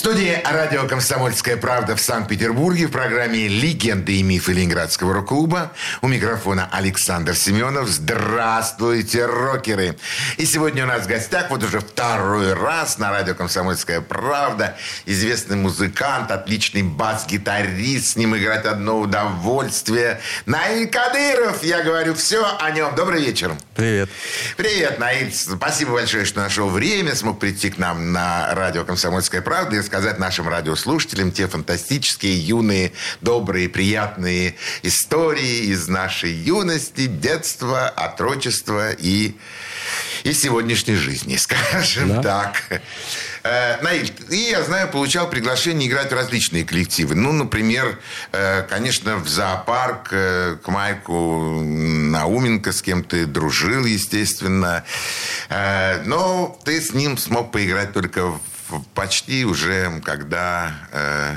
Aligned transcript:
студии 0.00 0.40
радио 0.50 0.86
«Комсомольская 0.86 1.58
правда» 1.58 1.94
в 1.94 2.00
Санкт-Петербурге 2.00 2.86
в 2.86 2.90
программе 2.90 3.48
«Легенды 3.48 4.14
и 4.14 4.22
мифы 4.22 4.54
Ленинградского 4.54 5.12
рок-клуба». 5.12 5.72
У 6.00 6.08
микрофона 6.08 6.70
Александр 6.72 7.34
Семенов. 7.34 7.86
Здравствуйте, 7.86 9.26
рокеры! 9.26 9.98
И 10.38 10.46
сегодня 10.46 10.84
у 10.84 10.86
нас 10.86 11.02
в 11.02 11.06
гостях 11.06 11.50
вот 11.50 11.62
уже 11.62 11.80
второй 11.80 12.54
раз 12.54 12.96
на 12.96 13.10
радио 13.10 13.34
«Комсомольская 13.34 14.00
правда» 14.00 14.74
известный 15.04 15.56
музыкант, 15.58 16.30
отличный 16.30 16.82
бас-гитарист. 16.82 18.12
С 18.12 18.16
ним 18.16 18.34
играть 18.34 18.64
одно 18.64 19.00
удовольствие. 19.00 20.18
Наиль 20.46 20.88
Кадыров! 20.88 21.62
Я 21.62 21.82
говорю 21.82 22.14
все 22.14 22.42
о 22.58 22.70
нем. 22.70 22.94
Добрый 22.94 23.22
вечер. 23.22 23.52
Привет. 23.76 24.08
Привет, 24.56 24.98
Наиль. 24.98 25.30
Спасибо 25.34 25.92
большое, 25.92 26.24
что 26.24 26.40
нашел 26.40 26.70
время, 26.70 27.14
смог 27.14 27.38
прийти 27.38 27.68
к 27.68 27.76
нам 27.76 28.14
на 28.14 28.54
радио 28.54 28.86
«Комсомольская 28.86 29.42
правда» 29.42 29.76
рассказать 29.90 30.20
нашим 30.20 30.48
радиослушателям 30.48 31.32
те 31.32 31.48
фантастические, 31.48 32.38
юные, 32.38 32.92
добрые, 33.20 33.68
приятные 33.68 34.54
истории 34.84 35.64
из 35.64 35.88
нашей 35.88 36.30
юности, 36.30 37.06
детства, 37.06 37.88
отрочества 37.88 38.92
и, 38.92 39.34
и 40.22 40.32
сегодняшней 40.32 40.94
жизни, 40.94 41.34
скажем 41.38 42.22
да. 42.22 42.22
так. 42.22 42.82
Э, 43.42 43.82
Наиль, 43.82 44.12
и 44.30 44.36
я 44.36 44.62
знаю, 44.62 44.86
получал 44.86 45.28
приглашение 45.28 45.88
играть 45.88 46.12
в 46.12 46.14
различные 46.14 46.64
коллективы. 46.64 47.16
Ну, 47.16 47.32
например, 47.32 47.98
э, 48.30 48.62
конечно, 48.70 49.16
в 49.16 49.26
зоопарк 49.26 50.10
э, 50.12 50.56
к 50.62 50.68
Майку 50.68 51.62
Науменко, 51.64 52.70
с 52.70 52.80
кем 52.80 53.02
ты 53.02 53.26
дружил, 53.26 53.84
естественно. 53.86 54.84
Но 56.04 56.56
ты 56.64 56.80
с 56.80 56.92
ним 56.92 57.18
смог 57.18 57.50
поиграть 57.50 57.92
только 57.92 58.26
в 58.26 58.40
почти 58.94 59.44
уже, 59.44 60.00
когда, 60.04 60.72
э, 60.92 61.36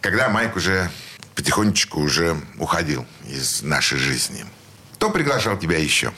когда 0.00 0.28
Майк 0.28 0.56
уже 0.56 0.90
потихонечку 1.34 2.00
уже 2.00 2.36
уходил 2.58 3.06
из 3.26 3.62
нашей 3.62 3.98
жизни. 3.98 4.44
Кто 4.94 5.10
приглашал 5.10 5.58
тебя 5.58 5.78
еще? 5.78 6.12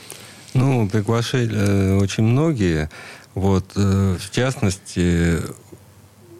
Ну, 0.53 0.87
приглашали 0.89 1.51
э, 1.53 1.97
очень 1.97 2.23
многие. 2.23 2.89
Вот, 3.33 3.71
э, 3.75 4.17
в 4.19 4.31
частности, 4.31 5.41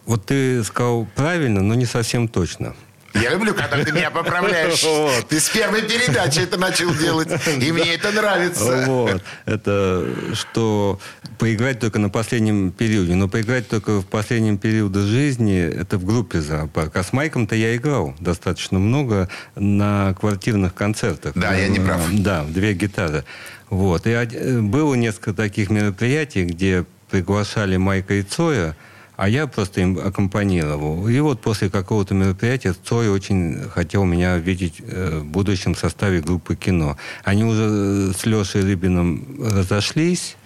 вот 0.06 0.26
ты 0.26 0.64
сказал 0.64 1.06
правильно, 1.14 1.60
но 1.60 1.74
не 1.74 1.86
совсем 1.86 2.28
точно. 2.28 2.74
Я 3.22 3.30
люблю, 3.30 3.54
когда 3.54 3.84
ты 3.84 3.92
меня 3.92 4.10
поправляешь. 4.10 4.82
Вот. 4.82 5.28
Ты 5.28 5.40
с 5.40 5.48
первой 5.48 5.82
передачи 5.82 6.40
это 6.40 6.56
начал 6.56 6.94
делать, 6.94 7.28
и 7.46 7.72
мне 7.72 7.94
это 7.94 8.12
нравится. 8.12 8.84
Вот. 8.86 9.22
Это 9.44 10.06
что 10.34 11.00
поиграть 11.38 11.80
только 11.80 11.98
на 11.98 12.10
последнем 12.10 12.70
периоде. 12.72 13.14
Но 13.14 13.28
поиграть 13.28 13.68
только 13.68 14.00
в 14.00 14.06
последнем 14.06 14.58
периоде 14.58 15.00
жизни, 15.00 15.60
это 15.60 15.98
в 15.98 16.04
группе 16.04 16.40
зоопарк. 16.40 16.96
А 16.96 17.02
с 17.02 17.12
Майком-то 17.12 17.54
я 17.54 17.76
играл 17.76 18.14
достаточно 18.20 18.78
много 18.78 19.28
на 19.54 20.14
квартирных 20.14 20.74
концертах. 20.74 21.32
Да, 21.34 21.54
я 21.54 21.68
не 21.68 21.78
прав. 21.78 22.00
Да, 22.12 22.44
две 22.44 22.74
гитары. 22.74 23.24
Вот. 23.70 24.06
И 24.06 24.10
э, 24.10 24.60
было 24.60 24.94
несколько 24.94 25.32
таких 25.32 25.70
мероприятий, 25.70 26.44
где 26.44 26.84
приглашали 27.10 27.76
Майка 27.76 28.14
и 28.14 28.22
Цоя, 28.22 28.76
а 29.18 29.28
я 29.28 29.48
просто 29.48 29.80
им 29.80 29.98
аккомпанировал. 29.98 31.08
И 31.08 31.18
вот 31.18 31.40
после 31.40 31.68
какого-то 31.68 32.14
мероприятия 32.14 32.72
Цой 32.72 33.08
очень 33.08 33.68
хотел 33.68 34.04
меня 34.04 34.36
видеть 34.36 34.76
э, 34.78 35.18
в 35.18 35.24
будущем 35.24 35.74
составе 35.74 36.20
группы 36.20 36.54
кино. 36.54 36.96
Они 37.24 37.42
уже 37.42 37.64
э, 37.64 38.12
с 38.16 38.24
Лешей 38.26 38.62
Рыбиным 38.62 39.40
разошлись, 39.40 40.36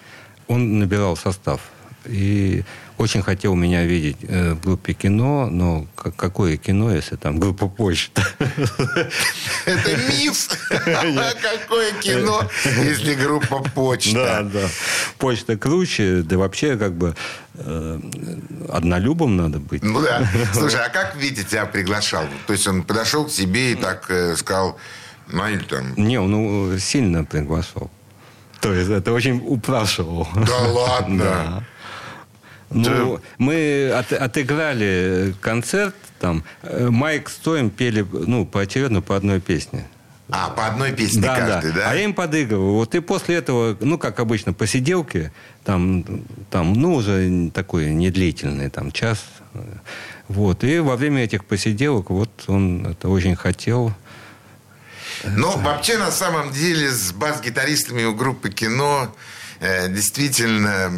он 0.49 0.79
набирал 0.79 1.19
состав. 1.19 1.61
И 2.07 2.63
очень 2.99 3.23
хотел 3.23 3.55
меня 3.55 3.85
видеть 3.85 4.19
э, 4.23 4.55
в 4.55 4.61
группе 4.61 4.93
кино, 4.93 5.49
но 5.51 5.87
какое 5.95 6.57
кино, 6.57 6.93
если 6.95 7.17
там 7.17 7.39
группа 7.39 7.69
почта? 7.69 8.23
Это 9.67 9.97
миф. 10.09 10.49
Какое 10.71 11.93
кино, 12.01 12.43
если 12.65 13.15
группа 13.15 13.63
почта? 13.75 14.15
Да, 14.15 14.43
да. 14.43 14.69
Почта 15.19 15.57
круче, 15.57 16.23
да 16.23 16.39
вообще 16.39 16.77
как 16.77 16.95
бы 16.95 17.15
э, 17.55 18.01
однолюбом 18.69 19.37
надо 19.37 19.59
быть. 19.59 19.83
Ну 19.83 20.01
да. 20.03 20.29
Слушай, 20.53 20.81
а 20.85 20.89
как 20.89 21.17
Витя 21.17 21.43
тебя 21.45 21.67
приглашал? 21.67 22.25
То 22.47 22.53
есть 22.53 22.67
он 22.67 22.83
подошел 22.83 23.27
к 23.27 23.31
тебе 23.31 23.73
и 23.73 23.75
так 23.75 24.11
э, 24.11 24.37
сказал, 24.37 24.79
ну 25.29 25.49
или 25.49 25.63
там... 25.63 25.95
Не, 25.97 26.19
он 26.19 26.79
сильно 26.79 27.25
приглашал. 27.25 27.91
То 28.61 28.73
есть 28.73 28.91
это 28.91 29.13
очень 29.13 29.43
упрашивал. 29.45 30.29
Да 30.35 30.59
ладно? 30.59 31.25
Да. 31.25 31.65
Ну, 32.75 33.17
да. 33.17 33.23
мы 33.39 33.91
от, 33.91 34.13
отыграли 34.13 35.35
концерт, 35.41 35.95
там, 36.21 36.45
э, 36.63 36.89
Майк 36.89 37.29
с 37.29 37.37
Тоем 37.37 37.71
пели, 37.71 38.07
ну, 38.11 38.47
поочередно 38.47 39.03
по 39.03 39.17
одной 39.17 39.41
песне. 39.41 39.87
А, 40.31 40.49
по 40.49 40.67
одной 40.67 40.93
песне 40.93 41.21
да, 41.21 41.37
каждый, 41.37 41.73
да. 41.73 41.79
да? 41.79 41.91
А 41.91 41.95
я 41.95 42.05
им 42.05 42.15
подыгрываю. 42.15 42.73
Вот 42.73 42.95
и 42.95 43.01
после 43.01 43.37
этого, 43.37 43.77
ну, 43.81 43.99
как 43.99 44.19
обычно, 44.19 44.55
посиделки, 44.55 45.31
там, 45.65 46.05
там, 46.51 46.73
ну, 46.73 46.95
уже 46.95 47.51
такой 47.53 47.91
недлительный, 47.91 48.71
там, 48.71 48.93
час. 48.93 49.25
Вот. 50.29 50.65
И 50.65 50.79
во 50.79 50.97
время 50.97 51.25
этих 51.25 51.45
посиделок, 51.45 52.09
вот 52.09 52.31
он 52.47 52.87
это 52.87 53.09
очень 53.09 53.37
хотел. 53.37 53.93
Ну, 55.25 55.59
вообще, 55.59 55.99
на 55.99 56.11
самом 56.11 56.51
деле, 56.51 56.91
с 56.91 57.13
бас-гитаристами 57.13 58.05
у 58.05 58.15
группы 58.15 58.51
«Кино» 58.51 59.13
Э, 59.63 59.89
действительно 59.89 60.91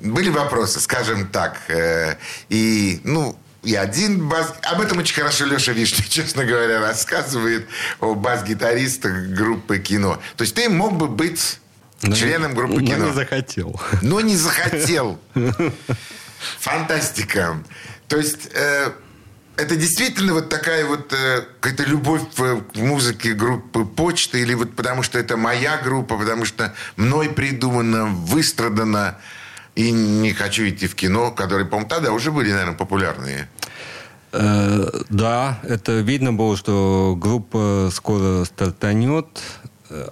были 0.00 0.30
вопросы, 0.30 0.80
скажем 0.80 1.28
так. 1.28 1.60
Э, 1.68 2.16
и, 2.48 3.00
ну, 3.04 3.38
и 3.62 3.74
один 3.74 4.28
бас... 4.28 4.54
Об 4.62 4.80
этом 4.80 4.98
очень 4.98 5.14
хорошо 5.14 5.44
Леша 5.44 5.72
Вишня, 5.72 6.04
честно 6.08 6.44
говоря, 6.44 6.80
рассказывает 6.80 7.66
о 8.00 8.14
бас-гитаристах 8.14 9.12
группы 9.28 9.78
кино. 9.78 10.20
То 10.36 10.42
есть 10.42 10.54
ты 10.54 10.68
мог 10.68 10.96
бы 10.96 11.08
быть 11.08 11.58
но 12.02 12.14
членом 12.14 12.54
группы 12.54 12.80
не, 12.80 12.86
кино. 12.88 12.98
Но 12.98 13.06
не 13.06 13.12
захотел. 13.12 13.80
Но 14.02 14.20
не 14.20 14.36
захотел. 14.36 15.20
Фантастика. 16.58 17.62
То 18.08 18.16
есть 18.16 18.48
это 19.56 19.76
действительно 19.76 20.34
вот 20.34 20.48
такая 20.48 20.84
вот 20.84 21.12
э, 21.12 21.42
какая-то 21.60 21.84
любовь 21.84 22.22
к 22.34 22.76
музыке 22.76 23.32
группы 23.34 23.84
«Почта» 23.84 24.38
или 24.38 24.54
вот 24.54 24.74
потому 24.74 25.02
что 25.02 25.18
это 25.18 25.36
моя 25.36 25.76
группа, 25.76 26.16
потому 26.16 26.44
что 26.44 26.74
мной 26.96 27.28
придумано, 27.30 28.06
выстрадано, 28.06 29.18
и 29.74 29.90
не 29.90 30.32
хочу 30.32 30.68
идти 30.68 30.86
в 30.86 30.94
кино, 30.94 31.30
которые, 31.30 31.66
по-моему, 31.66 31.88
тогда 31.88 32.12
уже 32.12 32.30
были, 32.30 32.50
наверное, 32.50 32.76
популярные. 32.76 33.48
Э, 34.32 34.88
да, 35.08 35.58
это 35.62 36.00
видно 36.00 36.32
было, 36.32 36.56
что 36.56 37.16
группа 37.18 37.90
скоро 37.92 38.44
стартанет. 38.44 39.26
Э, 39.90 40.08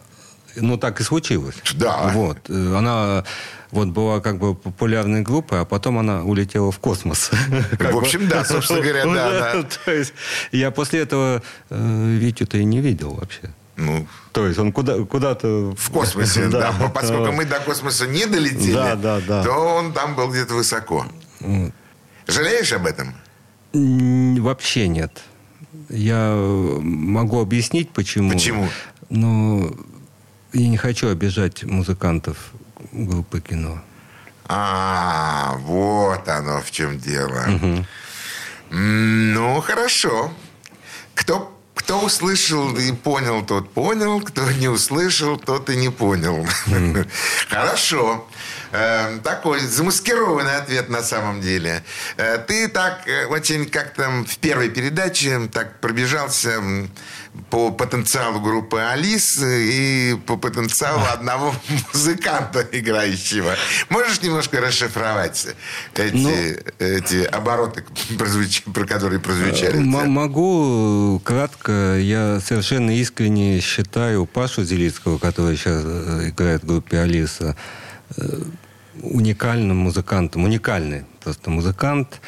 ну, 0.56 0.76
так 0.78 1.00
и 1.00 1.04
случилось. 1.04 1.56
Да. 1.74 2.10
Вот. 2.14 2.38
Э, 2.48 2.76
она 2.76 3.24
вот 3.70 3.88
была 3.88 4.20
как 4.20 4.38
бы 4.38 4.54
популярной 4.54 5.22
группой, 5.22 5.60
а 5.60 5.64
потом 5.64 5.98
она 5.98 6.22
улетела 6.24 6.72
в 6.72 6.78
космос. 6.78 7.30
В 7.78 7.96
общем, 7.96 8.28
да, 8.28 8.44
собственно 8.44 8.80
говоря, 8.80 9.04
да. 9.04 9.62
То 9.84 9.92
есть 9.92 10.12
я 10.52 10.70
после 10.70 11.00
этого 11.00 11.42
э, 11.70 12.16
Витю-то 12.18 12.58
и 12.58 12.64
не 12.64 12.80
видел 12.80 13.14
вообще. 13.14 13.52
Ну, 13.80 14.06
то 14.32 14.46
есть 14.46 14.58
он 14.58 14.72
куда, 14.72 14.98
куда-то... 15.04 15.74
В 15.76 15.90
космосе, 15.90 16.48
да. 16.52 16.72
да. 16.78 16.88
Поскольку 16.88 17.32
мы 17.32 17.44
до 17.46 17.60
космоса 17.60 18.06
не 18.06 18.26
долетели, 18.26 18.74
да, 18.74 18.94
да, 18.94 19.20
да. 19.20 19.42
то 19.42 19.52
он 19.52 19.92
там 19.92 20.14
был 20.14 20.30
где-то 20.30 20.54
высоко. 20.54 21.06
Жалеешь 22.26 22.72
об 22.72 22.86
этом? 22.86 23.14
Вообще 23.72 24.88
нет. 24.88 25.22
Я 25.88 26.34
могу 26.34 27.40
объяснить, 27.40 27.90
почему. 27.90 28.32
Почему? 28.32 28.68
Но 29.08 29.72
я 30.52 30.68
не 30.68 30.76
хочу 30.76 31.08
обижать 31.08 31.64
музыкантов 31.64 32.52
группы 32.92 33.40
кино. 33.40 33.82
А, 34.46 35.56
вот 35.60 36.28
оно 36.28 36.60
в 36.60 36.70
чем 36.70 36.98
дело. 36.98 37.46
Угу. 37.48 37.86
Ну, 38.70 39.60
хорошо. 39.60 40.32
Кто, 41.14 41.56
кто 41.90 42.02
услышал 42.02 42.76
и 42.76 42.92
понял, 42.92 43.44
тот 43.44 43.74
понял. 43.74 44.20
Кто 44.20 44.48
не 44.52 44.68
услышал, 44.68 45.36
тот 45.36 45.68
и 45.70 45.74
не 45.74 45.88
понял. 45.90 46.46
Mm. 46.66 47.04
Хорошо. 47.48 48.28
Э, 48.70 49.18
такой 49.24 49.58
замаскированный 49.58 50.56
ответ 50.56 50.88
на 50.88 51.02
самом 51.02 51.40
деле. 51.40 51.82
Э, 52.16 52.38
ты 52.38 52.68
так 52.68 53.08
э, 53.08 53.26
очень 53.26 53.68
как-то 53.68 54.08
в 54.24 54.38
первой 54.38 54.70
передаче 54.70 55.48
так 55.52 55.80
пробежался 55.80 56.62
по 57.48 57.70
потенциалу 57.70 58.40
группы 58.40 58.80
Алис 58.80 59.38
и 59.42 60.16
по 60.26 60.36
потенциалу 60.36 61.04
одного 61.12 61.54
музыканта 61.92 62.66
играющего. 62.72 63.54
Можешь 63.88 64.20
немножко 64.22 64.60
расшифровать 64.60 65.46
эти, 65.94 66.16
ну, 66.16 66.30
эти 66.78 67.24
обороты, 67.24 67.84
про 68.72 68.84
которые 68.84 69.20
прозвучали? 69.20 69.78
Могу 69.78 71.20
кратко. 71.24 71.98
Я 71.98 72.40
совершенно 72.40 72.96
искренне 72.96 73.60
считаю 73.60 74.26
Пашу 74.26 74.64
Зелицкого, 74.64 75.18
который 75.18 75.56
сейчас 75.56 75.82
играет 75.82 76.62
в 76.62 76.66
группе 76.66 76.98
Алиса, 76.98 77.56
уникальным 79.02 79.76
музыкантом. 79.76 80.44
Уникальный 80.44 81.04
просто 81.22 81.50
музыкант. 81.50 82.20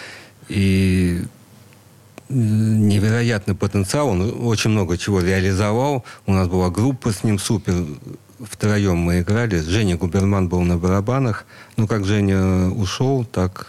И 0.49 1.25
невероятный 2.33 3.55
потенциал. 3.55 4.09
Он 4.09 4.47
очень 4.47 4.71
много 4.71 4.97
чего 4.99 5.21
реализовал. 5.21 6.05
У 6.27 6.33
нас 6.33 6.49
была 6.49 6.71
группа 6.71 7.13
с 7.13 7.25
ним 7.25 7.39
супер. 7.39 7.75
Втроем 8.41 8.97
мы 8.97 9.21
играли. 9.21 9.61
Женя 9.61 9.97
Губерман 9.97 10.49
был 10.49 10.63
на 10.63 10.77
барабанах. 10.77 11.45
Ну, 11.77 11.87
как 11.87 12.05
Женя 12.05 12.69
ушел, 12.71 13.25
так... 13.25 13.69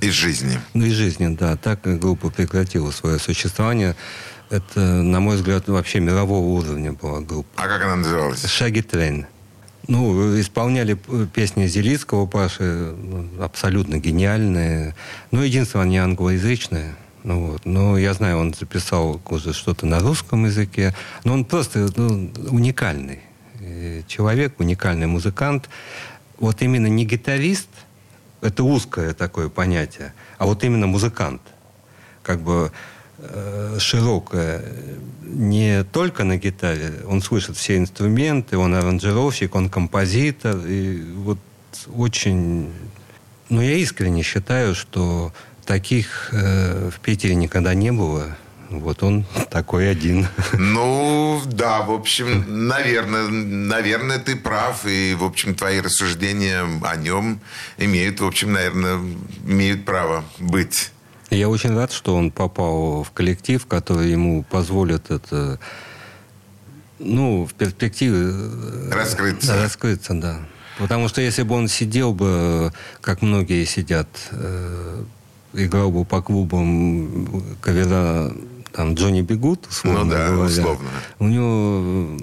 Из 0.00 0.12
жизни. 0.12 0.58
Ну, 0.74 0.86
из 0.86 0.94
жизни, 0.94 1.34
да. 1.34 1.56
Так 1.56 1.80
группа 1.82 2.30
прекратила 2.30 2.90
свое 2.90 3.18
существование. 3.18 3.94
Это, 4.50 4.80
на 4.80 5.20
мой 5.20 5.36
взгляд, 5.36 5.68
вообще 5.68 6.00
мирового 6.00 6.44
уровня 6.44 6.92
была 6.92 7.20
группа. 7.20 7.48
А 7.56 7.68
как 7.68 7.82
она 7.82 7.96
называлась? 7.96 8.44
Shaggy 8.44 8.82
Train. 8.82 9.26
Ну, 9.88 10.38
исполняли 10.38 10.98
песни 11.34 11.66
Зелицкого, 11.66 12.26
Паши, 12.26 12.94
ну, 12.96 13.28
абсолютно 13.42 13.98
гениальные. 13.98 14.94
Ну, 15.30 15.42
единственное, 15.42 15.84
они 15.84 15.98
англоязычные. 15.98 16.94
Ну, 17.24 17.46
вот. 17.46 17.64
Но 17.64 17.98
я 17.98 18.14
знаю, 18.14 18.38
он 18.38 18.54
записал 18.54 19.20
уже 19.28 19.52
что-то 19.52 19.86
на 19.86 20.00
русском 20.00 20.44
языке. 20.44 20.94
Но 21.24 21.34
он 21.34 21.44
просто 21.44 21.88
ну, 21.96 22.30
уникальный 22.50 23.20
человек, 24.06 24.58
уникальный 24.58 25.06
музыкант. 25.06 25.68
Вот 26.38 26.62
именно 26.62 26.86
не 26.86 27.04
гитарист, 27.04 27.68
это 28.40 28.64
узкое 28.64 29.14
такое 29.14 29.48
понятие, 29.48 30.12
а 30.38 30.46
вот 30.46 30.64
именно 30.64 30.86
музыкант. 30.86 31.42
Как 32.22 32.40
бы 32.40 32.72
э, 33.18 33.76
широкое. 33.78 34.64
Не 35.22 35.84
только 35.84 36.24
на 36.24 36.36
гитаре. 36.36 36.92
Он 37.06 37.22
слышит 37.22 37.56
все 37.56 37.76
инструменты, 37.76 38.58
он 38.58 38.74
аранжировщик, 38.74 39.54
он 39.54 39.70
композитор. 39.70 40.58
И 40.66 41.02
вот 41.16 41.38
очень... 41.94 42.70
Ну, 43.48 43.60
я 43.60 43.74
искренне 43.74 44.22
считаю, 44.22 44.74
что 44.74 45.32
таких 45.72 46.28
э, 46.32 46.90
в 46.90 47.00
Питере 47.00 47.34
никогда 47.34 47.72
не 47.72 47.92
было. 47.92 48.36
Вот 48.68 49.02
он 49.02 49.24
такой 49.50 49.90
один. 49.90 50.26
Ну, 50.52 51.40
да, 51.46 51.80
в 51.80 51.90
общем, 51.92 52.66
наверное, 52.68 53.28
наверное, 53.28 54.18
ты 54.18 54.36
прав. 54.36 54.84
И, 54.84 55.14
в 55.14 55.24
общем, 55.24 55.54
твои 55.54 55.80
рассуждения 55.80 56.62
о 56.82 56.96
нем 56.96 57.40
имеют, 57.78 58.20
в 58.20 58.26
общем, 58.26 58.52
наверное, 58.52 59.00
имеют 59.46 59.86
право 59.86 60.24
быть. 60.38 60.90
Я 61.30 61.48
очень 61.48 61.74
рад, 61.74 61.90
что 61.90 62.16
он 62.16 62.30
попал 62.30 63.02
в 63.02 63.10
коллектив, 63.12 63.64
который 63.64 64.10
ему 64.10 64.42
позволит 64.42 65.10
это, 65.10 65.58
ну, 66.98 67.46
в 67.46 67.54
перспективе... 67.54 68.18
Э, 68.18 68.90
раскрыться. 68.92 69.56
Раскрыться, 69.56 70.12
да. 70.12 70.40
Потому 70.76 71.08
что 71.08 71.22
если 71.22 71.44
бы 71.44 71.54
он 71.54 71.68
сидел 71.68 72.12
бы, 72.12 72.72
как 73.00 73.22
многие 73.22 73.64
сидят, 73.64 74.08
э, 74.32 75.04
играл 75.52 75.90
бы 75.90 76.04
по 76.04 76.22
клубам 76.22 77.42
кавера 77.60 78.32
там 78.72 78.94
Джонни 78.94 79.22
Бегут, 79.22 79.66
условно 79.68 80.04
ну, 80.04 80.10
да, 80.10 80.28
говоря, 80.28 80.60
условно. 80.60 80.90
у 81.18 81.26
него 81.26 82.18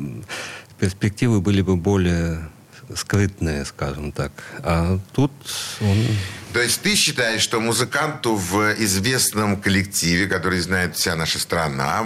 перспективы 0.80 1.42
были 1.42 1.62
бы 1.62 1.76
более 1.76 2.50
скрытные, 2.96 3.66
скажем 3.66 4.12
так. 4.12 4.32
А 4.64 5.00
тут 5.14 5.32
он... 5.82 5.98
То 6.54 6.62
есть 6.62 6.82
ты 6.82 6.96
считаешь, 6.96 7.42
что 7.42 7.60
музыканту 7.60 8.36
в 8.36 8.74
известном 8.80 9.58
коллективе, 9.58 10.28
который 10.28 10.60
знает 10.62 10.96
вся 10.96 11.16
наша 11.16 11.38
страна, 11.38 12.04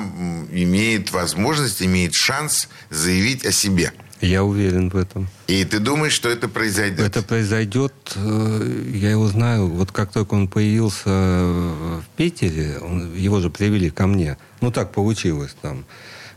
имеет 0.52 1.12
возможность, 1.12 1.82
имеет 1.82 2.14
шанс 2.14 2.68
заявить 2.90 3.46
о 3.46 3.54
себе? 3.54 3.94
Я 4.24 4.44
уверен 4.44 4.90
в 4.90 4.96
этом. 4.96 5.28
И 5.48 5.66
ты 5.66 5.80
думаешь, 5.80 6.14
что 6.14 6.30
это 6.30 6.48
произойдет? 6.48 7.00
Это 7.02 7.22
произойдет, 7.22 7.94
э, 8.16 8.84
я 8.94 9.12
его 9.12 9.28
знаю, 9.28 9.68
вот 9.68 9.92
как 9.92 10.14
только 10.14 10.34
он 10.34 10.48
появился 10.48 11.10
в 11.10 12.06
Питере, 12.16 12.78
он, 12.80 13.14
его 13.16 13.42
же 13.42 13.50
привели 13.50 13.90
ко 13.90 14.08
мне. 14.08 14.38
Ну, 14.62 14.72
так 14.72 14.94
получилось 14.94 15.56
там. 15.62 15.84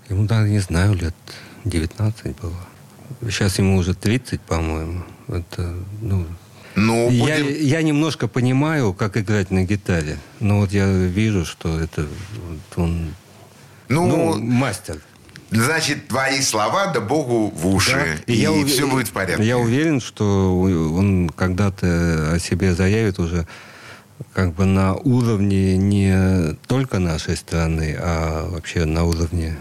Ему, 0.09 0.27
даже 0.27 0.49
не 0.49 0.59
знаю, 0.59 0.95
лет 0.95 1.15
19 1.65 2.37
было. 2.41 3.31
Сейчас 3.31 3.59
ему 3.59 3.77
уже 3.77 3.95
30, 3.95 4.41
по-моему. 4.41 5.05
Это, 5.29 5.75
ну, 6.01 6.27
ну, 6.75 7.09
будем... 7.09 7.25
я, 7.27 7.37
я 7.37 7.83
немножко 7.83 8.27
понимаю, 8.27 8.95
как 8.95 9.17
играть 9.17 9.53
на 9.53 9.65
гитаре. 9.65 10.19
Но 10.41 10.59
вот 10.59 10.73
я 10.73 10.87
вижу, 10.89 11.45
что 11.45 11.81
это 11.81 12.03
вот 12.03 12.85
он 12.85 13.15
ну, 13.89 14.07
ну, 14.07 14.39
мастер. 14.41 15.01
Значит, 15.51 16.09
твои 16.09 16.41
слова 16.41 16.89
да 16.89 17.01
Богу 17.01 17.53
в 17.55 17.67
уши. 17.69 17.93
Да. 18.27 18.33
И, 18.33 18.37
и 18.37 18.41
я 18.41 18.53
ув... 18.53 18.67
все 18.67 18.87
будет 18.87 19.09
в 19.09 19.13
порядке. 19.13 19.45
Я 19.45 19.59
уверен, 19.59 20.01
что 20.01 20.59
он 20.61 21.31
когда-то 21.31 22.33
о 22.35 22.39
себе 22.39 22.75
заявит 22.75 23.19
уже 23.19 23.47
как 24.33 24.55
бы 24.55 24.65
на 24.65 24.95
уровне 24.95 25.77
не 25.77 26.55
только 26.67 26.99
нашей 26.99 27.37
страны, 27.37 27.97
а 27.99 28.49
вообще 28.51 28.85
на 28.85 29.05
уровне 29.05 29.57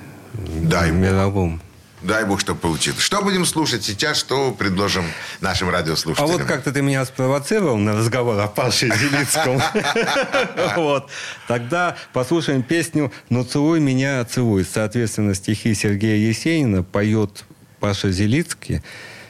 Дай 0.64 0.92
мировом. 0.92 1.62
Дай 2.06 2.24
бог, 2.24 2.40
чтобы 2.40 2.60
получилось. 2.60 3.02
Что 3.02 3.22
будем 3.24 3.46
слушать 3.46 3.84
сейчас? 3.84 4.18
Что 4.18 4.52
предложим 4.52 5.06
нашим 5.42 5.70
радиослушателям? 5.72 6.30
А 6.30 6.34
вот 6.38 6.44
как-то 6.44 6.72
ты 6.72 6.84
меня 6.84 7.04
спровоцировал 7.04 7.78
на 7.78 7.96
разговор 7.96 8.40
о 8.40 8.48
Паше 8.48 8.90
Зелицком. 8.96 9.62
Вот. 10.76 11.10
Тогда 11.48 11.96
послушаем 12.14 12.62
песню 12.62 13.12
«Ну 13.30 13.44
целуй 13.44 13.80
меня, 13.80 14.24
целуй». 14.26 14.66
Соответственно, 14.66 15.34
стихи 15.34 15.74
Сергея 15.74 16.18
Есенина 16.18 16.84
поет 16.84 17.44
Паша 17.80 18.12
Зелицкий. 18.12 18.82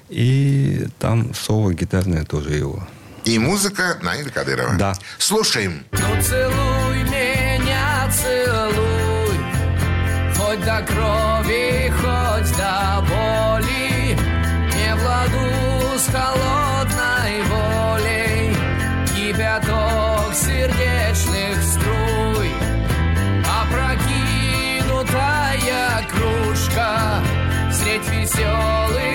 И 0.10 0.88
там 1.00 1.34
соло 1.34 1.74
гитарное 1.74 2.26
тоже 2.26 2.52
его. 2.52 2.86
И 3.24 3.40
музыка 3.40 3.98
Наида 4.02 4.30
Кадырова. 4.32 4.76
Да. 4.78 4.94
Слушаем. 5.18 5.86
Ну 5.92 6.22
целуй 6.22 7.04
меня, 7.04 8.12
целуй, 8.12 9.40
хоть 10.36 10.64
до 10.66 10.82
крови, 10.86 11.35
холодной 16.16 17.44
волей 17.44 18.56
Кипяток 19.14 20.34
сердечных 20.34 21.62
струй. 21.62 22.50
Опрокинутая 23.62 26.08
кружка 26.10 27.22
Средь 27.72 28.10
веселых 28.10 29.15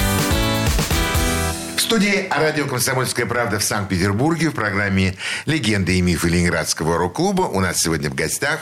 студии 1.79 2.27
радио 2.29 2.67
«Комсомольская 2.67 3.25
правда» 3.25 3.59
в 3.59 3.63
Санкт-Петербурге 3.63 4.49
в 4.49 4.53
программе 4.53 5.15
«Легенды 5.45 5.97
и 5.97 6.01
мифы 6.01 6.29
Ленинградского 6.29 6.97
рок-клуба». 6.97 7.43
У 7.43 7.59
нас 7.59 7.77
сегодня 7.77 8.09
в 8.09 8.15
гостях 8.15 8.59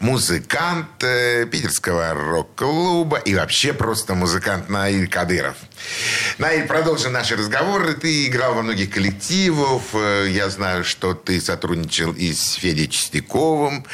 музыкант 0.00 0.88
э, 1.02 1.46
питерского 1.46 2.14
рок-клуба 2.14 3.18
и 3.18 3.34
вообще 3.34 3.72
просто 3.72 4.14
музыкант 4.14 4.68
Наиль 4.68 5.08
Кадыров. 5.08 5.56
Наиль, 6.38 6.66
продолжим 6.66 7.12
наши 7.12 7.36
разговоры. 7.36 7.94
Ты 7.94 8.26
играл 8.26 8.54
во 8.54 8.62
многих 8.62 8.90
коллективах. 8.90 9.82
Э, 9.94 10.26
я 10.28 10.48
знаю, 10.50 10.84
что 10.84 11.14
ты 11.14 11.40
сотрудничал 11.40 12.12
и 12.12 12.32
с 12.32 12.54
Федей 12.54 12.88
Чистяковым, 12.88 13.86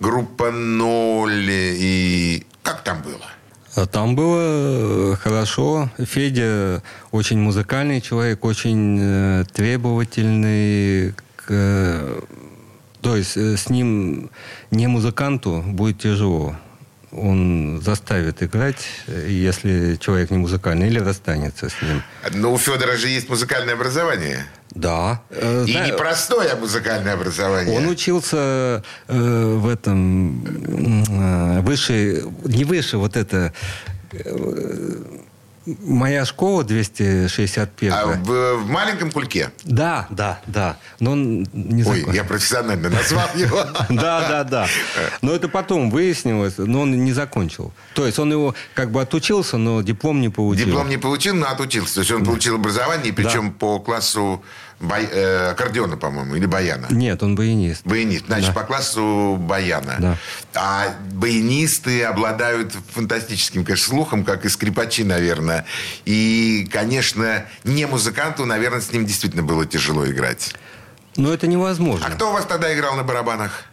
группа 0.00 0.50
«Ноль». 0.50 1.50
И 1.50 2.46
как 2.62 2.82
там 2.84 3.02
было? 3.02 3.33
А 3.76 3.86
там 3.86 4.14
было 4.14 5.12
э, 5.12 5.16
хорошо. 5.20 5.90
Федя 5.98 6.82
очень 7.10 7.38
музыкальный 7.38 8.00
человек, 8.00 8.44
очень 8.44 8.98
э, 9.00 9.44
требовательный. 9.52 11.12
К, 11.36 11.44
э, 11.48 12.20
то 13.00 13.16
есть 13.16 13.36
с 13.36 13.68
ним 13.68 14.30
не 14.70 14.86
музыканту 14.86 15.62
будет 15.66 15.98
тяжело 15.98 16.56
он 17.16 17.80
заставит 17.80 18.42
играть, 18.42 18.84
если 19.06 19.96
человек 19.96 20.30
не 20.30 20.38
музыкальный, 20.38 20.88
или 20.88 20.98
расстанется 20.98 21.68
с 21.68 21.80
ним. 21.80 22.02
Но 22.32 22.52
у 22.52 22.58
Федора 22.58 22.96
же 22.96 23.08
есть 23.08 23.28
музыкальное 23.28 23.74
образование. 23.74 24.46
Да. 24.74 25.22
И 25.30 25.70
Знаю, 25.70 25.92
непростое 25.92 26.54
музыкальное 26.56 27.14
образование. 27.14 27.76
Он 27.76 27.88
учился 27.88 28.82
э, 29.06 29.54
в 29.56 29.68
этом 29.68 30.44
э, 30.44 31.60
выше, 31.60 32.24
не 32.44 32.64
выше, 32.64 32.98
вот 32.98 33.16
это 33.16 33.52
э, 34.12 35.02
Моя 35.66 36.26
школа 36.26 36.62
261. 36.62 37.92
А 37.92 38.06
в, 38.06 38.56
в 38.56 38.66
маленьком 38.66 39.10
кульке? 39.10 39.50
Да, 39.64 40.06
да, 40.10 40.40
да. 40.46 40.76
Но 41.00 41.12
он 41.12 41.46
не 41.54 41.82
Ой, 41.84 42.04
я 42.12 42.24
профессионально 42.24 42.90
назвал 42.90 43.28
его. 43.34 43.64
Да, 43.88 44.28
да, 44.28 44.44
да. 44.44 44.66
Но 45.22 45.32
это 45.32 45.48
потом 45.48 45.90
выяснилось, 45.90 46.58
но 46.58 46.82
он 46.82 47.04
не 47.04 47.12
закончил. 47.12 47.72
То 47.94 48.04
есть 48.04 48.18
он 48.18 48.30
его 48.30 48.54
как 48.74 48.90
бы 48.90 49.00
отучился, 49.00 49.56
но 49.56 49.80
диплом 49.80 50.20
не 50.20 50.28
получил. 50.28 50.66
Диплом 50.66 50.88
не 50.90 50.98
получил, 50.98 51.34
но 51.34 51.46
отучился. 51.46 51.94
То 51.94 52.00
есть 52.00 52.12
он 52.12 52.24
получил 52.24 52.56
образование, 52.56 53.12
причем 53.12 53.50
по 53.52 53.80
классу 53.80 54.44
бай, 54.84 55.08
э, 55.10 55.50
аккордеона, 55.50 55.96
по-моему, 55.96 56.36
или 56.36 56.46
баяна? 56.46 56.86
Нет, 56.90 57.22
он 57.22 57.34
баянист. 57.34 57.84
Баянист, 57.84 58.26
значит, 58.26 58.54
да. 58.54 58.60
по 58.60 58.66
классу 58.66 59.36
баяна. 59.38 59.96
Да. 59.98 60.18
А 60.54 60.94
баянисты 61.12 62.04
обладают 62.04 62.74
фантастическим, 62.92 63.64
конечно, 63.64 63.88
слухом, 63.88 64.24
как 64.24 64.44
и 64.44 64.48
скрипачи, 64.48 65.04
наверное. 65.04 65.64
И, 66.04 66.68
конечно, 66.72 67.44
не 67.64 67.86
музыканту, 67.86 68.44
наверное, 68.44 68.80
с 68.80 68.92
ним 68.92 69.06
действительно 69.06 69.42
было 69.42 69.66
тяжело 69.66 70.06
играть. 70.06 70.54
Но 71.16 71.32
это 71.32 71.46
невозможно. 71.46 72.06
А 72.06 72.10
кто 72.10 72.30
у 72.30 72.32
вас 72.32 72.46
тогда 72.46 72.74
играл 72.74 72.96
на 72.96 73.02
барабанах? 73.02 73.64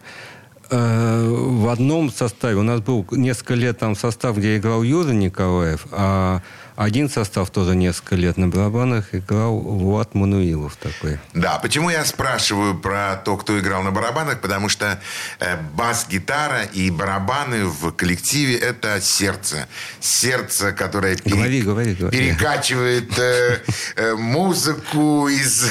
Э, 0.74 1.28
в 1.28 1.68
одном 1.68 2.10
составе. 2.10 2.56
У 2.56 2.64
нас 2.64 2.80
был 2.80 3.06
несколько 3.12 3.56
лет 3.56 3.80
там 3.80 3.94
состав, 3.94 4.38
где 4.38 4.56
играл 4.58 4.84
Юра 4.84 5.12
Николаев, 5.12 5.86
а 5.92 6.42
один 6.76 7.10
состав 7.10 7.50
тоже 7.50 7.76
несколько 7.76 8.16
лет 8.16 8.38
на 8.38 8.48
барабанах 8.48 9.14
играл 9.14 9.60
Влад 9.60 10.16
Мануилов 10.16 10.78
такой. 10.78 11.20
Да, 11.34 11.60
почему 11.60 11.90
я 11.90 12.06
спрашиваю 12.06 12.78
про 12.78 13.18
то, 13.18 13.38
кто 13.38 13.60
играл 13.60 13.84
на 13.84 13.92
барабанах? 13.92 14.40
Потому 14.40 14.70
что 14.70 15.00
э, 15.40 15.58
бас-гитара 15.76 16.64
и 16.64 16.90
барабаны 16.90 17.66
в 17.66 17.92
коллективе– 17.92 18.56
это 18.58 19.02
сердце. 19.02 19.68
Сердце, 20.00 20.72
которое 20.72 21.18
пере... 21.18 21.36
говори, 21.36 21.62
говори, 21.62 21.94
говори. 21.94 22.18
перекачивает 22.18 23.20
э, 23.20 23.60
э, 23.98 24.16
музыку 24.16 25.28
из, 25.28 25.66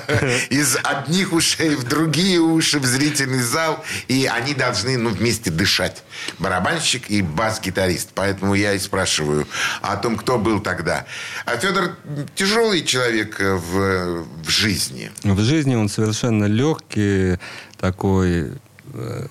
из 0.50 0.78
одних 0.82 1.32
ушей 1.32 1.76
в 1.76 1.84
другие 1.84 2.40
уши, 2.40 2.78
в 2.78 2.86
зрительный 2.86 3.42
зал. 3.42 3.84
И 4.08 4.26
они 4.26 4.54
должны 4.54 4.96
ну, 4.96 5.10
вместе 5.10 5.50
дышать. 5.50 6.02
Барабанщик 6.38 7.10
и 7.10 7.20
бас-гитарист. 7.20 8.10
Поэтому 8.14 8.54
я 8.54 8.72
и 8.72 8.78
спрашиваю 8.78 9.46
о 9.82 9.96
том, 9.96 10.16
кто 10.16 10.38
был 10.38 10.47
тогда. 10.60 11.06
А 11.44 11.56
Федор 11.56 11.96
тяжелый 12.34 12.82
человек 12.82 13.40
э, 13.40 13.54
в, 13.54 14.24
в 14.44 14.48
жизни. 14.48 15.10
В 15.22 15.40
жизни 15.40 15.74
он 15.74 15.88
совершенно 15.88 16.44
легкий, 16.46 17.38
такой 17.78 18.52
э, 18.94 19.26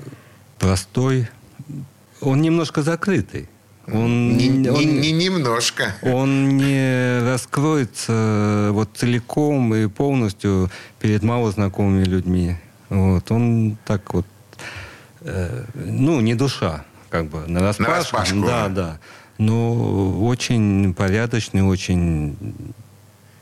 простой. 0.60 1.28
Он 2.22 2.42
немножко 2.42 2.82
закрытый. 2.82 3.48
Он 3.88 4.36
не, 4.36 4.70
он, 4.70 4.80
не, 4.80 4.86
не 4.86 5.12
немножко. 5.12 5.96
Он 6.02 6.58
не 6.58 7.22
раскроется 7.24 8.70
вот 8.74 8.90
целиком 8.96 9.74
и 9.74 9.88
полностью 9.88 10.70
перед 11.00 11.24
малознакомыми 11.24 12.04
людьми. 12.04 12.58
Вот. 12.90 13.32
Он 13.32 13.78
так 13.86 14.14
вот, 14.14 14.26
э, 15.22 15.64
ну, 15.74 16.20
не 16.20 16.36
душа, 16.36 16.84
как 17.10 17.28
бы, 17.28 17.48
на 17.48 17.62
распашку. 17.62 18.36
На 18.36 18.48
Да, 18.48 18.68
да 18.68 19.00
но 19.38 20.20
очень 20.24 20.94
порядочный, 20.94 21.62
очень 21.62 22.36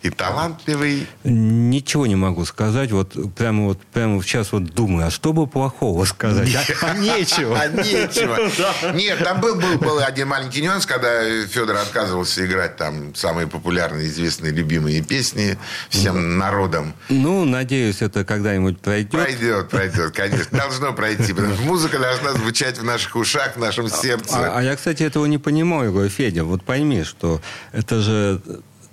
и 0.06 0.10
талантливый. 0.12 1.08
Ничего 1.24 2.06
не 2.06 2.16
могу 2.16 2.46
сказать. 2.46 2.92
Вот 2.92 3.14
прямо 3.36 3.66
вот 3.66 3.80
прямо 3.92 4.22
сейчас 4.22 4.52
вот 4.52 4.66
думаю, 4.66 5.08
а 5.08 5.12
что 5.12 5.34
бы 5.34 5.48
плохого 5.48 6.06
сказать? 6.06 6.56
А, 6.82 6.94
нечего. 6.96 7.60
А 7.60 7.68
нечего. 7.68 8.94
Нет, 8.94 9.24
там 9.24 9.42
был, 9.42 9.56
был, 9.56 9.80
был 9.80 10.00
один 10.00 10.28
маленький 10.28 10.62
нюанс, 10.62 10.86
когда 10.86 11.24
Федор 11.48 11.78
отказывался 11.78 12.46
играть 12.46 12.78
там 12.78 13.16
самые 13.16 13.48
популярные, 13.48 14.08
известные, 14.08 14.52
любимые 14.52 15.02
песни 15.02 15.58
всем 15.90 16.38
народам. 16.38 16.94
Ну, 17.10 17.46
надеюсь, 17.46 18.02
это 18.02 18.24
когда-нибудь 18.24 18.80
пройдет. 18.80 19.12
Пройдет, 19.12 19.70
пройдет, 19.70 20.12
конечно. 20.12 20.58
Должно 20.58 20.94
пройти. 20.94 21.34
Потому 21.34 21.56
что 21.56 21.64
музыка 21.64 21.98
должна 21.98 22.34
звучать 22.34 22.78
в 22.78 22.84
наших 22.84 23.16
ушах, 23.16 23.56
в 23.56 23.60
нашем 23.60 23.90
сердце. 23.90 24.36
А, 24.36 24.60
а 24.60 24.62
я, 24.62 24.76
кстати, 24.76 25.02
этого 25.02 25.26
не 25.26 25.40
понимаю, 25.40 25.92
говорю, 25.92 26.10
Федя, 26.10 26.44
вот 26.44 26.64
пойми, 26.64 27.04
что 27.04 27.42
это 27.72 28.02
же 28.02 28.42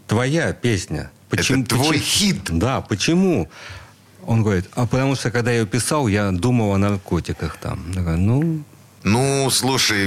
твоя 0.06 0.52
песня. 0.52 1.10
Почему, 1.28 1.62
это 1.62 1.76
твой 1.76 1.98
почему, 1.98 2.04
хит. 2.04 2.42
Да, 2.50 2.80
почему? 2.80 3.48
Он 4.26 4.42
говорит, 4.42 4.68
а 4.74 4.86
потому 4.86 5.14
что, 5.14 5.30
когда 5.30 5.50
я 5.50 5.60
ее 5.60 5.66
писал, 5.66 6.06
я 6.06 6.30
думал 6.30 6.72
о 6.74 6.78
наркотиках 6.78 7.56
там. 7.56 7.90
Я 7.92 8.02
говорю, 8.02 8.20
ну, 8.20 8.62
ну, 9.04 9.50
слушай, 9.50 10.04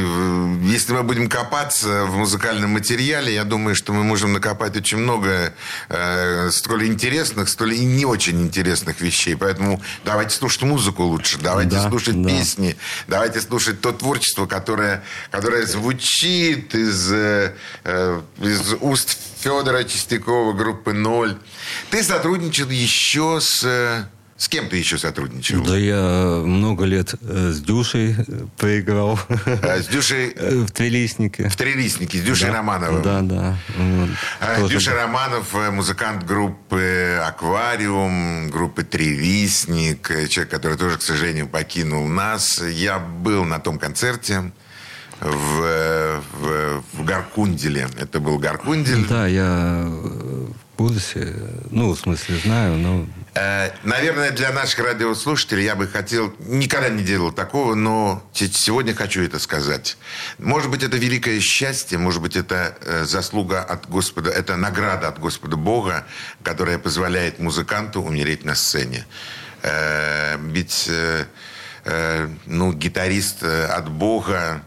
если 0.64 0.94
мы 0.94 1.04
будем 1.04 1.28
копаться 1.28 2.06
в 2.06 2.16
музыкальном 2.16 2.72
материале, 2.72 3.34
я 3.34 3.44
думаю, 3.44 3.75
что 3.75 3.92
мы 3.92 4.04
можем 4.04 4.34
накопать 4.34 4.78
очень 4.78 5.00
много 5.00 5.54
э, 5.90 6.50
столь 6.52 6.88
интересных, 6.88 7.50
столь 7.50 7.74
и 7.74 7.84
не 7.84 8.06
очень 8.06 8.42
интересных 8.42 9.02
вещей. 9.02 9.36
Поэтому 9.36 9.82
давайте 10.06 10.36
слушать 10.36 10.64
музыку 10.64 11.04
лучше, 11.04 11.40
давайте 11.40 11.72
да, 11.72 11.90
слушать 11.90 12.22
да. 12.22 12.30
песни, 12.30 12.78
давайте 13.08 13.42
слушать 13.42 13.82
то 13.82 13.92
творчество, 13.92 14.46
которое, 14.46 15.04
которое 15.30 15.66
звучит 15.66 16.74
из, 16.74 17.12
э, 17.12 17.54
из 18.40 18.75
уст 18.80 19.18
Федора 19.42 19.84
Чистякова, 19.84 20.54
группы 20.54 20.94
«Ноль». 20.94 21.38
Ты 21.90 22.02
сотрудничал 22.02 22.70
еще 22.70 23.40
с 23.42 24.08
с 24.38 24.50
кем 24.50 24.68
ты 24.68 24.75
еще 24.75 24.98
сотрудничал? 24.98 25.63
Да 25.63 25.77
я 25.77 26.42
много 26.44 26.84
лет 26.84 27.15
э, 27.22 27.51
с 27.51 27.62
Дюшей 27.62 28.15
э, 28.18 28.46
поиграл. 28.58 29.18
А, 29.30 29.82
с 29.82 29.88
Дюшей? 29.88 30.25
Э, 30.36 30.65
в 30.68 30.72
Трелиснике. 30.72 31.48
В 31.48 31.56
Трелиснике, 31.56 32.20
с 32.20 32.22
Дюшей 32.22 32.50
да, 32.50 32.58
Романовым. 32.58 33.01
Да, 33.01 33.22
да. 33.22 33.58
Вот, 33.77 34.10
а, 34.42 34.68
Дюша 34.68 34.94
Романов, 34.94 35.54
музыкант 35.72 36.25
группы 36.25 37.18
«Аквариум», 37.25 38.50
группы 38.50 38.84
«Трелисник», 38.84 40.10
человек, 40.30 40.51
который 40.51 40.77
тоже, 40.77 40.98
к 40.98 41.01
сожалению, 41.01 41.48
покинул 41.48 42.06
нас. 42.06 42.62
Я 42.62 43.00
был 43.00 43.46
на 43.46 43.60
том 43.60 43.80
концерте 43.80 44.51
в, 45.22 46.22
в, 46.42 46.84
в 46.94 47.06
Гаркунделе. 47.06 47.88
Это 47.98 48.20
был 48.20 48.38
Гаркундель. 48.38 49.06
Да, 49.08 49.27
я 49.27 49.86
в 49.88 50.77
курсе. 50.77 51.34
Ну, 51.72 51.94
в 51.94 52.00
смысле, 52.00 52.38
знаю, 52.44 52.77
но 52.77 53.06
Э, 53.06 53.25
наверное, 53.84 54.32
для 54.32 54.51
наших 54.54 54.80
радиослушателей 54.80 55.65
я 55.65 55.75
бы 55.75 55.88
хотел, 55.88 56.34
никогда 56.39 56.88
не 56.88 57.04
делал 57.04 57.34
такого, 57.34 57.75
но 57.75 58.24
сегодня 58.34 58.96
хочу 58.96 59.24
это 59.24 59.39
сказать. 59.39 59.98
Может 60.38 60.72
быть, 60.72 60.84
это 60.84 60.96
великое 60.96 61.42
счастье, 61.42 61.98
может 61.98 62.22
быть, 62.22 62.38
это 62.38 62.77
э, 62.82 63.04
заслуга 63.04 63.62
от 63.62 63.89
Господа, 63.89 64.30
это 64.30 64.56
награда 64.56 65.10
от 65.10 65.20
Господа 65.20 65.58
Бога, 65.58 66.06
которая 66.44 66.77
позволяет 66.77 67.39
музыканту 67.39 68.01
умереть 68.01 68.46
на 68.46 68.56
сцене. 68.56 69.06
Э, 69.63 70.38
ведь, 70.38 70.86
э, 70.88 71.25
э, 71.84 72.30
ну, 72.46 72.72
гитарист 72.72 73.44
э, 73.44 73.65
от 73.65 73.89
Бога, 73.89 74.63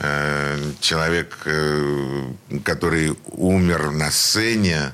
э, 0.00 0.72
человек, 0.80 1.38
э, 1.46 2.30
который 2.62 3.16
умер 3.24 3.90
на 3.92 4.10
сцене, 4.10 4.92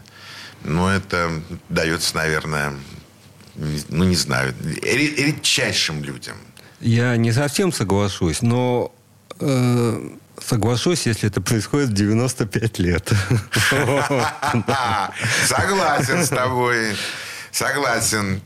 ну, 0.65 0.87
это 0.87 1.43
дается, 1.69 2.17
наверное, 2.17 2.75
ну, 3.55 4.05
не 4.05 4.17
знаю, 4.17 4.55
ре- 4.83 5.15
редчайшим 5.27 6.03
людям. 6.05 6.37
Я 6.81 7.17
не 7.17 7.33
совсем 7.33 7.73
соглашусь, 7.73 8.43
но 8.43 8.93
э, 9.41 10.09
соглашусь, 10.41 11.07
если 11.07 11.29
это 11.29 11.41
происходит 11.41 11.91
в 11.91 11.93
95 11.93 12.79
лет. 12.81 13.13
Согласен 15.47 16.25
с 16.25 16.29
тобой. 16.29 16.97
Согласен. 17.51 18.41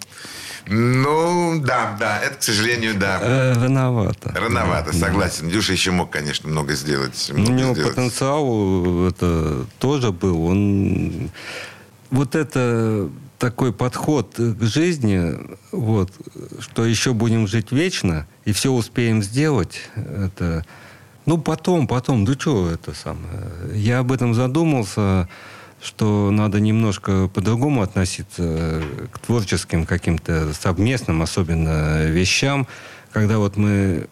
Ну, 0.68 1.60
да, 1.64 1.96
да, 1.98 2.18
это, 2.20 2.34
к 2.38 2.42
сожалению, 2.42 2.94
да. 2.98 3.20
Э, 3.22 3.52
Рановато. 3.54 4.32
Рановато, 4.34 4.92
согласен. 4.92 5.48
Дюша 5.48 5.72
еще 5.72 5.92
мог, 5.92 6.10
конечно, 6.10 6.48
много 6.48 6.74
сделать. 6.74 7.30
У 7.32 7.38
много 7.38 7.52
него 7.52 7.72
сделать. 7.74 7.94
потенциал 7.94 9.06
это 9.06 9.64
тоже 9.78 10.10
был. 10.10 10.44
Он 10.44 11.30
вот 12.10 12.34
это 12.34 13.08
такой 13.38 13.72
подход 13.72 14.34
к 14.36 14.62
жизни, 14.62 15.34
вот, 15.72 16.12
что 16.60 16.84
еще 16.84 17.12
будем 17.12 17.46
жить 17.46 17.72
вечно 17.72 18.26
и 18.44 18.52
все 18.52 18.70
успеем 18.72 19.22
сделать, 19.22 19.82
это, 19.94 20.64
ну 21.26 21.38
потом, 21.38 21.86
потом, 21.86 22.24
да 22.24 22.32
что 22.34 22.70
это 22.70 22.94
самое. 22.94 23.42
Я 23.74 23.98
об 23.98 24.12
этом 24.12 24.34
задумался, 24.34 25.28
что 25.82 26.30
надо 26.30 26.60
немножко 26.60 27.28
по-другому 27.28 27.82
относиться 27.82 28.82
к 29.12 29.18
творческим 29.18 29.84
каким-то 29.84 30.52
совместным, 30.54 31.22
особенно 31.22 32.06
вещам, 32.06 32.66
когда 33.12 33.38
вот 33.38 33.56
мы 33.56 34.08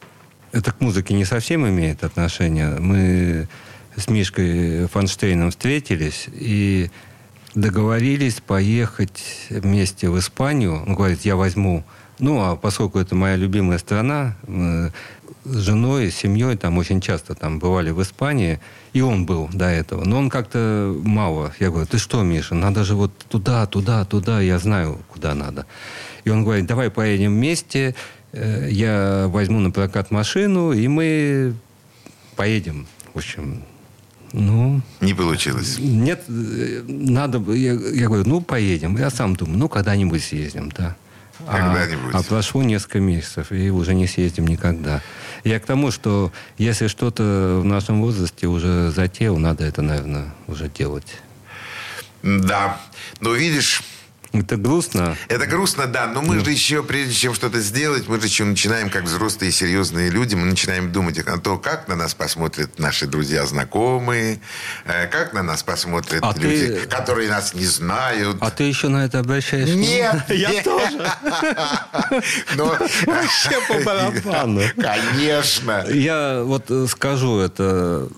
это 0.52 0.70
к 0.70 0.80
музыке 0.80 1.14
не 1.14 1.24
совсем 1.24 1.66
имеет 1.66 2.04
отношение. 2.04 2.78
Мы 2.78 3.48
с 3.96 4.08
Мишкой 4.08 4.86
Фанштейном 4.86 5.50
встретились 5.50 6.28
и 6.32 6.90
договорились 7.54 8.40
поехать 8.40 9.22
вместе 9.50 10.08
в 10.08 10.18
Испанию. 10.18 10.82
Он 10.86 10.94
говорит, 10.94 11.22
я 11.22 11.36
возьму... 11.36 11.84
Ну, 12.20 12.40
а 12.40 12.54
поскольку 12.56 12.98
это 12.98 13.14
моя 13.16 13.36
любимая 13.36 13.78
страна, 13.78 14.36
мы 14.46 14.92
с 15.44 15.56
женой, 15.56 16.10
с 16.10 16.16
семьей 16.16 16.56
там 16.56 16.78
очень 16.78 17.00
часто 17.00 17.34
там 17.34 17.58
бывали 17.58 17.90
в 17.90 18.00
Испании, 18.00 18.60
и 18.92 19.00
он 19.00 19.26
был 19.26 19.48
до 19.52 19.66
этого. 19.66 20.04
Но 20.04 20.18
он 20.18 20.30
как-то 20.30 20.94
мало. 21.02 21.52
Я 21.60 21.70
говорю, 21.70 21.86
ты 21.86 21.98
что, 21.98 22.22
Миша, 22.22 22.54
надо 22.54 22.84
же 22.84 22.94
вот 22.94 23.12
туда, 23.28 23.66
туда, 23.66 24.04
туда, 24.04 24.40
я 24.40 24.58
знаю, 24.58 25.00
куда 25.12 25.34
надо. 25.34 25.66
И 26.24 26.30
он 26.30 26.44
говорит, 26.44 26.66
давай 26.66 26.90
поедем 26.90 27.32
вместе, 27.32 27.94
э, 28.32 28.68
я 28.70 29.26
возьму 29.28 29.60
на 29.60 29.70
прокат 29.70 30.10
машину, 30.10 30.72
и 30.72 30.88
мы 30.88 31.54
поедем. 32.36 32.86
В 33.12 33.18
общем, 33.18 33.64
ну, 34.34 34.82
Не 35.00 35.14
получилось. 35.14 35.78
нет, 35.78 36.24
э, 36.28 36.82
надо... 36.88 37.38
Я, 37.52 37.72
я 37.72 38.06
говорю, 38.06 38.24
ну, 38.26 38.40
поедем. 38.40 38.96
Я 38.96 39.10
сам 39.10 39.36
думаю, 39.36 39.58
ну, 39.58 39.68
когда-нибудь 39.68 40.22
съездим, 40.24 40.70
да. 40.76 40.96
А- 41.46 41.58
Когда-нибудь. 41.58 42.14
А, 42.14 42.22
прошло 42.22 42.62
несколько 42.62 42.98
месяцев, 43.00 43.52
и 43.52 43.70
уже 43.70 43.94
не 43.94 44.06
съездим 44.08 44.46
никогда. 44.46 45.00
Я 45.44 45.60
к 45.60 45.66
тому, 45.66 45.90
что 45.92 46.32
если 46.58 46.88
что-то 46.88 47.60
в 47.62 47.64
нашем 47.64 48.00
возрасте 48.02 48.46
уже 48.48 48.90
затеял, 48.90 49.36
надо 49.36 49.64
это, 49.64 49.82
наверное, 49.82 50.34
уже 50.48 50.68
делать. 50.68 51.06
Да. 52.22 52.80
Но 53.20 53.34
видишь, 53.34 53.82
Это 54.34 54.56
грустно. 54.56 55.16
это 55.28 55.46
грустно, 55.46 55.86
да. 55.86 56.06
Но 56.06 56.20
мы 56.20 56.44
же 56.44 56.50
еще, 56.50 56.82
прежде 56.82 57.14
чем 57.14 57.34
что-то 57.34 57.60
сделать, 57.60 58.08
мы 58.08 58.20
же 58.20 58.26
еще 58.26 58.44
начинаем, 58.44 58.90
как 58.90 59.04
взрослые 59.04 59.52
серьезные 59.52 60.10
люди, 60.10 60.34
мы 60.34 60.44
начинаем 60.44 60.92
думать 60.92 61.18
о 61.18 61.38
том, 61.38 61.58
как 61.60 61.88
на 61.88 61.94
нас 61.96 62.14
посмотрят 62.14 62.78
наши 62.78 63.06
друзья, 63.06 63.46
знакомые, 63.46 64.40
э, 64.84 65.06
как 65.06 65.32
на 65.32 65.42
нас 65.42 65.62
посмотрят 65.62 66.22
А 66.22 66.34
люди, 66.38 66.66
ты- 66.80 66.86
которые 66.88 67.30
нас 67.30 67.54
не 67.54 67.64
знают. 67.66 68.36
А 68.40 68.50
ты 68.50 68.64
еще 68.64 68.88
на 68.88 69.04
это 69.04 69.20
обращаешь? 69.20 69.68
Нет, 69.70 70.24
Я 70.28 70.62
тоже. 70.62 70.98
Вообще 72.56 73.60
по 73.68 73.84
барабану. 73.84 74.62
Конечно. 74.76 75.84
Я 75.88 76.42
вот 76.44 76.64
э, 76.70 76.86
скажу 76.88 77.38
это, 77.38 78.08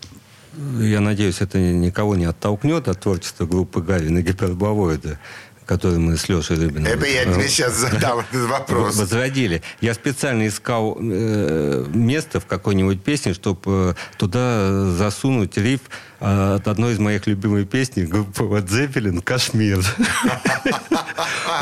я 0.78 1.00
надеюсь, 1.00 1.40
это 1.40 1.58
никого 1.58 2.16
не 2.16 2.24
оттолкнет 2.24 2.88
от 2.88 3.00
творчества 3.00 3.46
группы 3.46 3.80
Гарина 3.82 4.22
Гиперболоида, 4.22 5.18
который 5.66 5.98
мы 5.98 6.16
с 6.16 6.28
Лешей 6.28 6.56
Рыбиным... 6.56 6.86
Это 6.86 7.04
я 7.06 7.22
э, 7.24 7.34
тебе 7.34 7.48
сейчас 7.48 7.74
задам 7.74 8.20
этот 8.20 8.48
вопрос. 8.48 8.96
возродили. 8.96 9.62
Я 9.80 9.94
специально 9.94 10.46
искал 10.46 10.96
э, 11.00 11.84
место 11.92 12.38
в 12.40 12.46
какой-нибудь 12.46 13.02
песне, 13.02 13.34
чтобы 13.34 13.96
туда 14.16 14.86
засунуть 14.92 15.56
риф 15.58 15.80
э, 16.20 16.54
от 16.54 16.68
одной 16.68 16.94
из 16.94 16.98
моих 17.00 17.26
любимых 17.26 17.68
песней 17.68 18.06
группы 18.06 18.44
Led 18.44 18.68
Zeppelin 18.68 19.20
«Кашмир». 19.20 19.84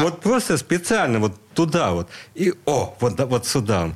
Вот 0.00 0.20
просто 0.20 0.58
специально 0.58 1.20
вот 1.20 1.34
туда 1.54 1.92
вот. 1.92 2.08
И, 2.34 2.52
о, 2.64 2.96
вот, 3.00 3.14
да- 3.14 3.26
вот 3.26 3.46
сюда. 3.46 3.92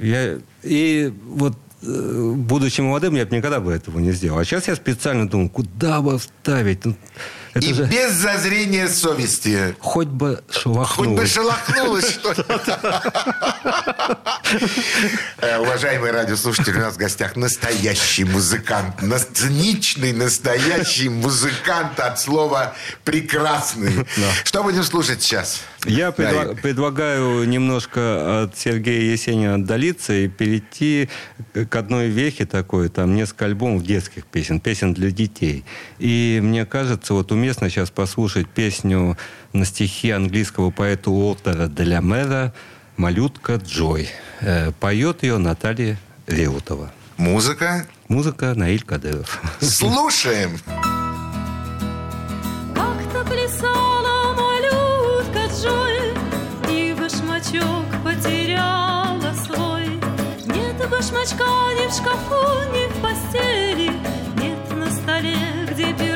Я, 0.00 0.38
и 0.62 1.12
вот 1.26 1.56
э, 1.82 2.32
будучи 2.36 2.80
молодым, 2.80 3.16
я 3.16 3.26
бы 3.26 3.36
никогда 3.36 3.60
бы 3.60 3.72
этого 3.72 3.98
не 3.98 4.12
сделал. 4.12 4.38
А 4.38 4.44
сейчас 4.44 4.66
я 4.68 4.76
специально 4.76 5.28
думаю, 5.28 5.50
куда 5.50 6.00
бы 6.00 6.18
вставить? 6.18 6.80
Это 7.52 7.66
И 7.66 7.72
же 7.74 7.84
без 7.84 8.12
зазрения 8.12 8.88
совести. 8.88 9.74
хоть 9.80 10.06
бы 10.08 10.42
Хоть 10.48 10.56
шелохнулось. 10.62 11.20
бы 11.20 11.26
шелохнулось 11.26 12.10
что-то. 12.10 13.12
Э, 15.38 15.58
Уважаемые 15.58 16.12
радиослушатели, 16.12 16.76
у 16.76 16.80
нас 16.80 16.94
в 16.94 16.96
гостях 16.96 17.36
настоящий 17.36 18.24
музыкант. 18.24 18.96
Сценичный 19.18 20.12
настоящий 20.12 21.08
музыкант 21.08 22.00
от 22.00 22.18
слова 22.20 22.74
«прекрасный». 23.04 24.06
Что 24.44 24.62
будем 24.62 24.82
слушать 24.82 25.22
сейчас? 25.22 25.60
Я 25.86 26.12
Гарик? 26.12 26.60
предлагаю 26.60 27.44
немножко 27.48 28.42
от 28.42 28.56
Сергея 28.58 29.12
Есенина 29.12 29.54
отдалиться 29.54 30.12
и 30.12 30.28
перейти 30.28 31.08
к 31.52 31.74
одной 31.74 32.08
вехе 32.08 32.44
такой, 32.46 32.88
там 32.88 33.14
несколько 33.14 33.46
альбомов 33.46 33.82
детских 33.84 34.26
песен, 34.26 34.60
песен 34.60 34.92
для 34.92 35.10
детей. 35.10 35.64
И 35.98 36.40
мне 36.42 36.66
кажется, 36.66 37.14
вот 37.14 37.32
уместно 37.32 37.70
сейчас 37.70 37.90
послушать 37.90 38.48
песню 38.48 39.16
на 39.52 39.64
стихи 39.64 40.10
английского 40.10 40.70
поэта 40.70 41.10
Уолтера 41.10 41.66
Деля 41.66 42.00
Мэра 42.00 42.52
«Малютка 42.96 43.56
Джой». 43.56 44.08
Э, 44.40 44.72
Поет 44.78 45.22
ее 45.22 45.38
Наталья 45.38 45.98
Реутова. 46.26 46.92
Музыка. 47.16 47.86
Музыка 48.08 48.54
Наиль 48.54 48.82
Кадыров. 48.82 49.40
Слушаем. 49.60 50.58
Как-то 50.66 50.99
башмачка 61.10 61.44
ни 61.74 61.86
в 61.88 61.92
шкафу, 61.92 62.70
ни 62.72 62.86
в 62.88 63.02
постели. 63.02 63.90
Нет 64.40 64.76
на 64.76 64.90
столе, 64.90 65.36
где 65.70 65.92
пирожные 65.92 66.09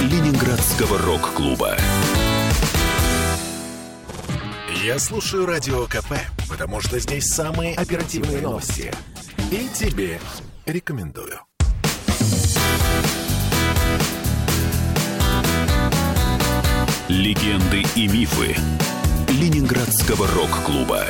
Ленинградского 0.00 0.98
рок-клуба. 0.98 1.76
Я 4.84 4.98
слушаю 4.98 5.46
Радио 5.46 5.86
КП, 5.86 6.14
потому 6.48 6.80
что 6.80 6.98
здесь 6.98 7.26
самые 7.26 7.74
оперативные 7.74 8.40
новости. 8.40 8.92
И 9.50 9.68
тебе 9.74 10.20
рекомендую. 10.66 11.40
Легенды 17.08 17.84
и 17.94 18.08
мифы 18.08 18.56
Ленинградского 19.28 20.26
рок-клуба. 20.28 21.04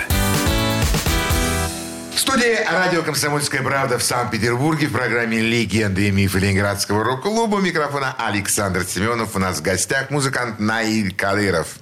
В 2.19 2.21
студии 2.21 2.59
радио 2.69 3.05
«Комсомольская 3.05 3.63
правда» 3.63 3.97
в 3.97 4.03
Санкт-Петербурге 4.03 4.89
в 4.89 4.93
программе 4.93 5.39
«Легенды 5.39 6.09
и 6.09 6.11
мифы 6.11 6.41
Ленинградского 6.41 7.05
рок-клуба» 7.05 7.61
микрофона 7.61 8.13
Александр 8.19 8.83
Семенов. 8.83 9.37
У 9.37 9.39
нас 9.39 9.59
в 9.59 9.63
гостях 9.63 10.11
музыкант 10.11 10.59
Наиль 10.59 11.15
Кадыров. 11.15 11.77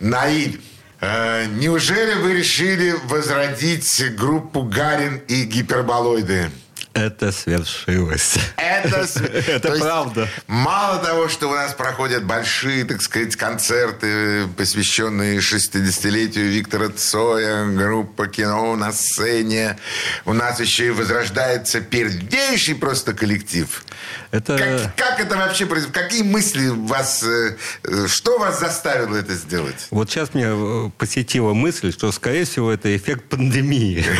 Наиль, 0.00 0.60
э, 1.00 1.46
неужели 1.60 2.14
вы 2.14 2.34
решили 2.34 2.92
возродить 3.04 4.16
группу 4.16 4.62
«Гарин» 4.62 5.18
и 5.28 5.44
«Гиперболоиды»? 5.44 6.50
Это 6.98 7.30
свершилось. 7.30 8.38
Это, 8.56 9.06
Это 9.46 9.70
правда. 9.78 10.28
Мало 10.48 10.98
того, 10.98 11.28
что 11.28 11.48
у 11.48 11.54
нас 11.54 11.72
проходят 11.72 12.24
большие, 12.24 12.84
так 12.84 13.02
сказать, 13.02 13.36
концерты, 13.36 14.48
посвященные 14.56 15.38
60-летию 15.38 16.50
Виктора 16.50 16.88
Цоя, 16.88 17.66
группа 17.66 18.26
кино 18.26 18.74
на 18.74 18.90
сцене, 18.90 19.78
у 20.24 20.32
нас 20.32 20.58
еще 20.58 20.88
и 20.88 20.90
возрождается 20.90 21.80
пердейший 21.80 22.74
просто 22.74 23.12
коллектив. 23.14 23.84
Это... 24.30 24.58
Как, 24.58 24.96
как 24.96 25.20
это 25.20 25.36
вообще 25.36 25.64
происходит? 25.66 25.96
Какие 25.96 26.22
мысли 26.22 26.68
вас... 26.68 27.22
Э, 27.22 27.56
что 28.06 28.38
вас 28.38 28.60
заставило 28.60 29.16
это 29.16 29.34
сделать? 29.34 29.86
Вот 29.90 30.10
сейчас 30.10 30.34
мне 30.34 30.46
э, 30.48 30.90
посетила 30.98 31.54
мысль, 31.54 31.92
что, 31.92 32.12
скорее 32.12 32.44
всего, 32.44 32.70
это 32.70 32.94
эффект 32.94 33.24
пандемии. 33.28 34.04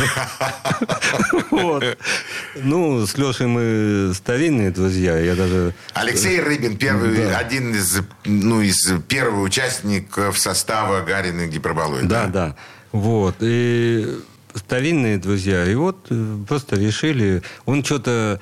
Ну, 2.54 3.06
с 3.06 3.16
Лешей 3.16 3.46
мы 3.46 4.12
старинные 4.14 4.70
друзья. 4.70 5.18
Я 5.18 5.34
даже... 5.34 5.74
Алексей 5.94 6.40
Рыбин, 6.40 6.76
первый, 6.76 7.34
один 7.34 7.74
из, 7.74 8.00
ну, 8.24 8.60
из 8.60 8.92
первых 9.08 9.44
участников 9.44 10.38
состава 10.38 11.02
Гарина 11.02 11.46
Гиперболоид. 11.46 12.08
Да, 12.08 12.26
да. 12.26 12.56
Вот. 12.92 13.36
И 13.40 14.18
старинные 14.54 15.18
друзья. 15.18 15.64
И 15.64 15.74
вот 15.74 16.06
э, 16.10 16.36
просто 16.46 16.76
решили... 16.76 17.42
Он 17.64 17.84
что-то 17.84 18.40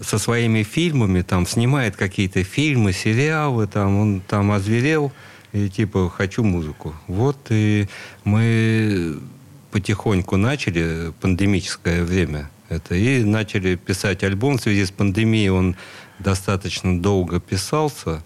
со 0.00 0.18
своими 0.18 0.62
фильмами 0.62 1.22
там 1.22 1.46
снимает 1.46 1.96
какие-то 1.96 2.42
фильмы, 2.42 2.92
сериалы, 2.92 3.66
там 3.66 3.98
он 3.98 4.20
там 4.20 4.50
озверел 4.52 5.12
и 5.52 5.68
типа 5.68 6.10
хочу 6.10 6.42
музыку. 6.42 6.94
Вот 7.06 7.38
и 7.50 7.88
мы 8.24 9.18
потихоньку 9.70 10.36
начали 10.36 11.12
пандемическое 11.20 12.04
время 12.04 12.50
это. 12.68 12.94
И 12.94 13.24
начали 13.24 13.76
писать 13.76 14.22
альбом 14.22 14.58
в 14.58 14.62
связи 14.62 14.84
с 14.84 14.90
пандемией. 14.90 15.50
Он 15.50 15.76
достаточно 16.18 17.00
долго 17.00 17.40
писался. 17.40 18.22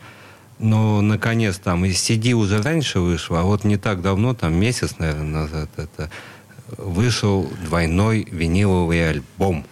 Но, 0.58 1.00
наконец, 1.00 1.58
там 1.58 1.84
и 1.84 1.90
CD 1.90 2.32
уже 2.32 2.60
раньше 2.60 2.98
вышел, 2.98 3.36
а 3.36 3.42
вот 3.42 3.62
не 3.62 3.76
так 3.76 4.02
давно, 4.02 4.34
там 4.34 4.54
месяц, 4.54 4.96
наверное, 4.98 5.42
назад, 5.42 5.70
это 5.76 6.10
вышел 6.76 7.48
двойной 7.64 8.26
виниловый 8.28 9.08
альбом. 9.08 9.64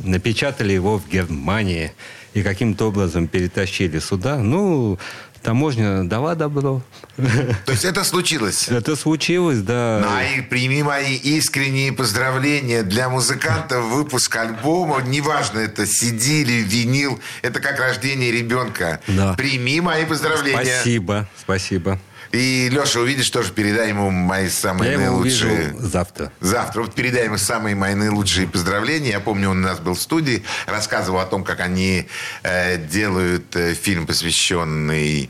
Напечатали 0.00 0.72
его 0.72 0.98
в 0.98 1.08
Германии 1.08 1.92
и 2.34 2.42
каким-то 2.42 2.88
образом 2.88 3.28
перетащили 3.28 3.98
сюда. 3.98 4.38
Ну, 4.38 4.98
Таможня 5.42 6.04
дала 6.04 6.34
добро. 6.34 6.82
То 7.16 7.72
есть 7.72 7.84
это 7.84 8.04
случилось? 8.04 8.68
Это 8.68 8.94
случилось, 8.94 9.58
да. 9.58 10.02
Ну, 10.04 10.38
и 10.38 10.42
прими 10.42 10.82
мои 10.82 11.16
искренние 11.16 11.92
поздравления 11.92 12.82
для 12.82 13.08
музыкантов. 13.08 13.84
Выпуск 13.86 14.36
альбома, 14.36 15.00
неважно, 15.02 15.58
это 15.60 15.82
CD 15.82 16.42
или 16.42 16.62
винил, 16.62 17.20
это 17.42 17.60
как 17.60 17.78
рождение 17.78 18.30
ребенка. 18.30 19.00
Да. 19.06 19.34
Прими 19.34 19.80
мои 19.80 20.04
поздравления. 20.04 20.62
Спасибо, 20.62 21.28
спасибо. 21.38 21.98
И 22.32 22.68
Леша, 22.70 23.00
увидишь, 23.00 23.28
тоже 23.30 23.52
передай 23.52 23.88
ему 23.88 24.10
мои 24.10 24.48
самые 24.48 24.92
Я 24.92 24.98
наилучшие... 24.98 25.68
Его 25.68 25.80
завтра. 25.80 26.32
Завтра. 26.40 26.82
Вот 26.82 26.94
передай 26.94 27.24
ему 27.24 27.38
самые 27.38 27.74
мои 27.74 27.94
наилучшие 27.94 28.46
поздравления. 28.46 29.10
Я 29.10 29.20
помню, 29.20 29.50
он 29.50 29.58
у 29.58 29.66
нас 29.66 29.80
был 29.80 29.94
в 29.94 30.00
студии, 30.00 30.44
рассказывал 30.66 31.18
о 31.18 31.26
том, 31.26 31.42
как 31.42 31.60
они 31.60 32.06
э, 32.42 32.78
делают 32.86 33.56
э, 33.56 33.74
фильм, 33.74 34.06
посвященный 34.06 35.28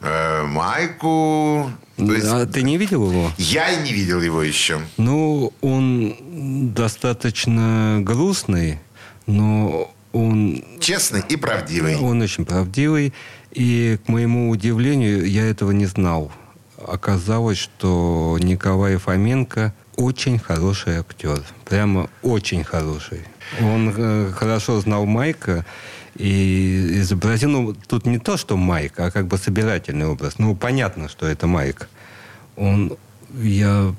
э, 0.00 0.42
Майку. 0.42 1.70
То 1.96 2.12
есть, 2.12 2.26
а 2.26 2.44
ты 2.44 2.62
не 2.62 2.76
видел 2.76 3.08
его? 3.08 3.32
Я 3.38 3.70
и 3.70 3.82
не 3.82 3.94
видел 3.94 4.20
его 4.20 4.42
еще. 4.42 4.82
Ну, 4.98 5.54
он 5.62 6.74
достаточно 6.74 8.00
грустный, 8.02 8.78
но 9.26 9.90
он... 10.12 10.62
Честный 10.80 11.22
и 11.26 11.36
правдивый. 11.36 11.96
Он 11.96 12.20
очень 12.20 12.44
правдивый. 12.44 13.14
И, 13.56 13.98
к 14.04 14.08
моему 14.08 14.50
удивлению, 14.50 15.24
я 15.24 15.46
этого 15.46 15.70
не 15.70 15.86
знал. 15.86 16.30
Оказалось, 16.76 17.56
что 17.56 18.36
Николай 18.38 18.98
Фоменко 18.98 19.72
очень 19.96 20.38
хороший 20.38 20.98
актер. 20.98 21.42
Прямо 21.64 22.10
очень 22.20 22.64
хороший. 22.64 23.20
Он 23.62 23.94
э, 23.96 24.30
хорошо 24.36 24.78
знал 24.80 25.06
Майка 25.06 25.64
и 26.16 26.98
изобразил, 27.00 27.48
ну, 27.48 27.74
тут 27.88 28.04
не 28.04 28.18
то, 28.18 28.36
что 28.36 28.58
Майк, 28.58 29.00
а 29.00 29.10
как 29.10 29.26
бы 29.26 29.38
собирательный 29.38 30.06
образ. 30.06 30.34
Ну, 30.36 30.54
понятно, 30.54 31.08
что 31.08 31.26
это 31.26 31.46
Майк. 31.46 31.88
Он, 32.56 32.98
я, 33.32 33.94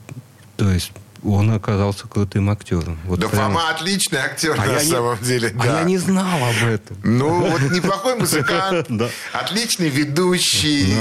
то 0.56 0.70
есть, 0.70 0.91
он 1.34 1.52
оказался 1.52 2.08
крутым 2.08 2.50
актером. 2.50 2.98
Вот 3.06 3.20
да 3.20 3.28
прям... 3.28 3.54
Фома 3.54 3.70
отличный 3.70 4.20
актер 4.20 4.56
а 4.58 4.66
на 4.66 4.80
самом 4.80 5.20
не... 5.22 5.28
деле. 5.28 5.54
А 5.60 5.63
да. 5.63 5.80
я 5.80 5.84
не 5.84 5.98
знал 5.98 6.44
об 6.44 6.70
этом. 6.70 6.98
Ну, 7.04 7.50
вот 7.50 7.62
неплохой 7.72 8.16
музыкант, 8.20 8.90
отличный 9.34 9.90
ведущий, 9.90 10.94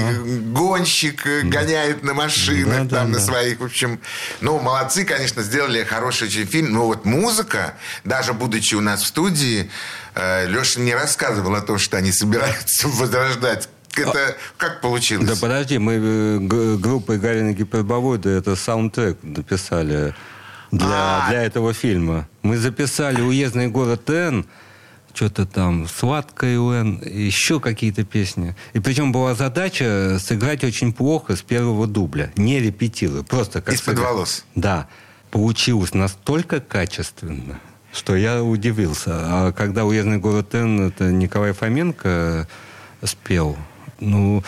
гонщик, 0.53 1.27
э, 1.27 1.43
гоняет 1.43 2.03
на 2.03 2.15
машинах, 2.15 2.89
там 2.89 3.12
на 3.12 3.21
своих, 3.21 3.61
в 3.61 3.65
общем. 3.65 4.01
Ну, 4.41 4.59
молодцы, 4.59 5.05
конечно, 5.05 5.43
сделали 5.43 5.85
хороший 5.85 6.29
очень 6.29 6.47
фильм. 6.47 6.73
Но 6.73 6.87
вот 6.87 7.05
музыка, 7.05 7.75
даже 8.05 8.33
будучи 8.33 8.75
у 8.75 8.81
нас 8.81 9.03
в 9.03 9.07
студии, 9.07 9.71
э, 10.15 10.47
Леша 10.49 10.81
не 10.81 10.95
рассказывал 10.95 11.55
о 11.55 11.61
том, 11.61 11.79
что 11.79 11.97
они 11.97 12.12
собираются 12.12 12.89
возрождать 12.89 13.69
это 13.98 14.37
как 14.56 14.80
получилось? 14.80 15.28
Да 15.28 15.35
подожди, 15.40 15.78
мы 15.78 15.94
э, 15.94 16.76
группой 16.76 17.18
Гарина 17.18 17.52
Гипербовода 17.52 18.28
это 18.30 18.56
саундтрек 18.56 19.18
написали 19.22 20.14
для, 20.70 21.24
а. 21.24 21.28
для 21.28 21.42
этого 21.42 21.72
фильма. 21.72 22.28
Мы 22.42 22.56
записали 22.56 23.20
«Уездный 23.20 23.68
город 23.68 24.09
Н», 24.11 24.46
что-то 25.14 25.46
там 25.46 25.88
«Сладкая 25.88 26.59
Н», 26.59 27.00
еще 27.02 27.61
какие-то 27.61 28.04
песни. 28.04 28.54
И 28.74 28.80
причем 28.80 29.12
была 29.12 29.35
задача 29.35 30.18
сыграть 30.20 30.62
очень 30.64 30.92
плохо 30.92 31.37
с 31.37 31.42
первого 31.42 31.87
дубля, 31.87 32.30
не 32.37 32.61
репетируя, 32.61 33.22
просто 33.22 33.62
как 33.62 33.74
Из-под 33.74 33.98
волос? 33.98 34.44
Да. 34.54 34.88
Получилось 35.30 35.92
настолько 35.92 36.61
качественно, 36.61 37.59
что 37.92 38.14
я 38.14 38.42
удивился. 38.42 39.11
А 39.12 39.52
когда 39.52 39.85
«Уездный 39.85 40.18
город 40.18 40.54
Н» 40.54 40.88
это 40.88 41.11
Николай 41.11 41.52
Фоменко 41.52 42.46
спел, 43.02 43.56
ну, 44.00 44.42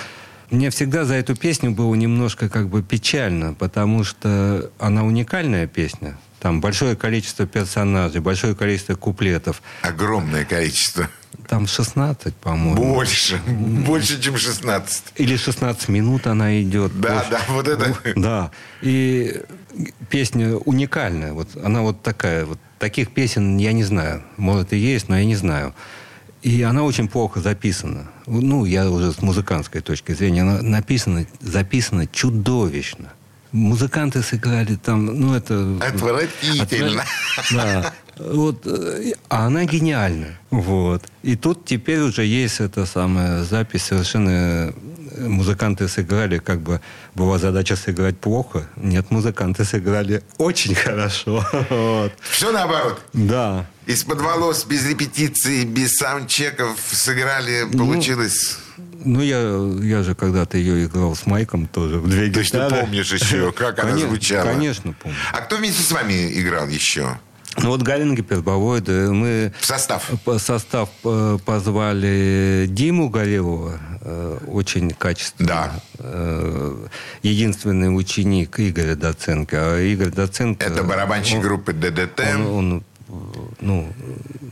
мне 0.51 0.71
всегда 0.71 1.05
за 1.05 1.15
эту 1.15 1.37
песню 1.37 1.71
было 1.71 1.95
немножко 1.95 2.49
как 2.49 2.69
бы 2.69 2.83
печально, 2.83 3.55
потому 3.55 4.05
что 4.05 4.71
она 4.79 5.05
уникальная 5.05 5.67
песня. 5.67 6.17
Там 6.41 6.61
большое 6.61 6.95
количество 6.95 7.47
персонажей, 7.47 8.21
большое 8.21 8.55
количество 8.55 8.95
куплетов. 8.95 9.61
Огромное 9.83 10.45
количество. 10.45 11.09
Там 11.49 11.67
16, 11.67 12.35
по-моему. 12.37 12.95
Больше. 12.95 13.39
Больше, 13.47 14.21
чем 14.21 14.37
16. 14.37 15.15
Или 15.17 15.37
16 15.37 15.89
минут 15.89 16.27
она 16.27 16.61
идет. 16.63 16.99
Да, 17.01 17.15
больше. 17.15 17.31
да, 17.31 17.41
вот 17.49 17.69
это. 17.69 17.97
Да. 18.17 18.51
И 18.83 19.43
песня 20.09 20.57
уникальная. 20.57 21.33
Вот 21.33 21.49
она 21.63 21.83
вот 21.83 22.03
такая. 22.03 22.45
Вот 22.45 22.59
таких 22.79 23.13
песен 23.13 23.57
я 23.57 23.73
не 23.73 23.85
знаю. 23.85 24.23
Может, 24.37 24.73
и 24.73 24.77
есть, 24.77 25.09
но 25.09 25.19
я 25.19 25.25
не 25.25 25.37
знаю. 25.37 25.75
И 26.43 26.63
она 26.63 26.85
очень 26.85 27.09
плохо 27.09 27.41
записана. 27.41 28.09
Ну, 28.29 28.65
я 28.65 28.91
уже 28.91 29.13
с 29.13 29.23
музыкантской 29.23 29.81
точки 29.81 30.13
зрения. 30.13 30.43
Она 30.43 30.63
написана, 30.63 31.27
записана 31.41 32.07
чудовищно. 32.07 33.13
Музыканты 33.53 34.23
сыграли 34.23 34.77
там, 34.77 35.07
ну, 35.07 35.35
это... 35.35 35.79
Отвратительно. 35.81 37.05
Да. 37.51 37.93
Вот, 38.19 38.67
э, 38.67 39.13
а 39.29 39.47
она 39.47 39.65
гениальна. 39.65 40.39
Вот. 40.51 41.05
И 41.23 41.37
тут 41.37 41.65
теперь 41.65 42.01
уже 42.01 42.25
есть 42.25 42.61
эта 42.61 42.85
самая 42.85 43.45
запись. 43.45 43.85
Совершенно 43.85 44.31
э, 44.31 44.73
музыканты 45.29 45.89
сыграли, 45.89 46.39
как 46.39 46.61
бы 46.61 46.81
была 47.15 47.39
задача 47.39 47.77
сыграть 47.77 48.19
плохо. 48.19 48.69
Нет, 48.77 49.11
музыканты 49.11 49.65
сыграли 49.65 50.23
очень 50.39 50.75
хорошо. 50.75 51.45
Вот. 51.71 52.13
Все 52.21 52.51
наоборот. 52.53 53.01
Да. 53.13 53.67
Из-под 53.89 54.21
волос, 54.21 54.67
без 54.67 54.87
репетиции, 54.87 55.65
без 55.65 55.95
саундчеков 55.97 56.79
сыграли, 56.93 57.65
Ну, 57.73 57.87
получилось... 57.87 58.59
Ну, 59.05 59.23
я, 59.23 59.39
я 59.83 60.03
же 60.03 60.15
когда-то 60.15 60.59
ее 60.59 60.85
играл 60.85 61.17
с 61.17 61.25
Майком 61.25 61.67
тоже 61.67 61.99
в 61.99 62.09
две 62.09 62.31
То 62.31 62.41
есть 62.41 62.53
ты 62.53 62.69
помнишь 62.69 63.11
еще, 63.13 63.51
как 63.57 63.79
она 63.79 63.91
Конечно, 63.93 64.09
звучала? 64.11 64.45
Конечно, 64.53 64.93
помню. 64.93 65.17
А 65.33 65.41
кто 65.41 65.57
вместе 65.57 65.83
с 65.83 65.91
вами 65.91 66.31
играл 66.39 66.69
еще? 66.69 67.19
Ну, 67.63 67.71
вот 67.71 67.83
Галин 67.83 68.15
Гипербовоид, 68.15 68.89
э, 68.89 69.09
мы 69.11 69.53
В 69.59 69.65
состав? 69.67 70.09
по 70.25 70.39
состав 70.39 70.91
э, 71.05 71.39
позвали 71.45 72.67
Диму 72.69 73.09
Горелова, 73.09 73.81
э, 74.03 74.39
очень 74.49 74.91
качественно. 74.91 75.49
Да. 75.49 75.83
Э, 75.99 76.87
Единственный 77.23 77.89
ученик 77.97 78.61
Игоря 78.61 78.95
Доценко. 78.95 79.57
А 79.77 79.81
Игорь 79.81 80.11
Доценко... 80.11 80.65
Это 80.65 80.83
барабанщик 80.85 81.37
он- 81.37 81.43
группы 81.43 81.73
ДДТ. 81.73 82.21
Он, 82.37 82.47
он, 82.47 82.85
ну, 83.61 83.93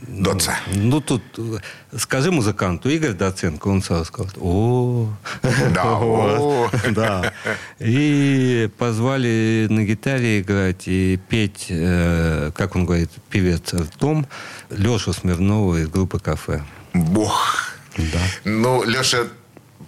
Доца. 0.07 0.57
ну, 0.73 0.99
тут 1.01 1.21
э, 1.37 1.57
скажи 1.97 2.31
музыканту 2.31 2.89
Игорь 2.89 3.13
Доценко, 3.13 3.67
он 3.67 3.81
сразу 3.81 4.05
скажет, 4.05 4.37
о, 4.39 5.09
Да, 5.73 5.83
о. 6.01 6.69
да. 6.91 7.33
И 7.79 8.69
позвали 8.77 9.67
на 9.69 9.83
гитаре 9.83 10.41
играть 10.41 10.87
и 10.87 11.19
петь, 11.29 11.67
э, 11.69 12.51
как 12.55 12.75
он 12.75 12.85
говорит, 12.85 13.11
певец 13.29 13.73
ртом, 13.73 14.27
Лешу 14.69 15.13
Смирнова 15.13 15.77
из 15.77 15.87
группы 15.87 16.19
«Кафе». 16.19 16.63
Бог. 16.93 17.73
Да. 17.97 18.19
Ну, 18.43 18.83
Леша 18.83 19.27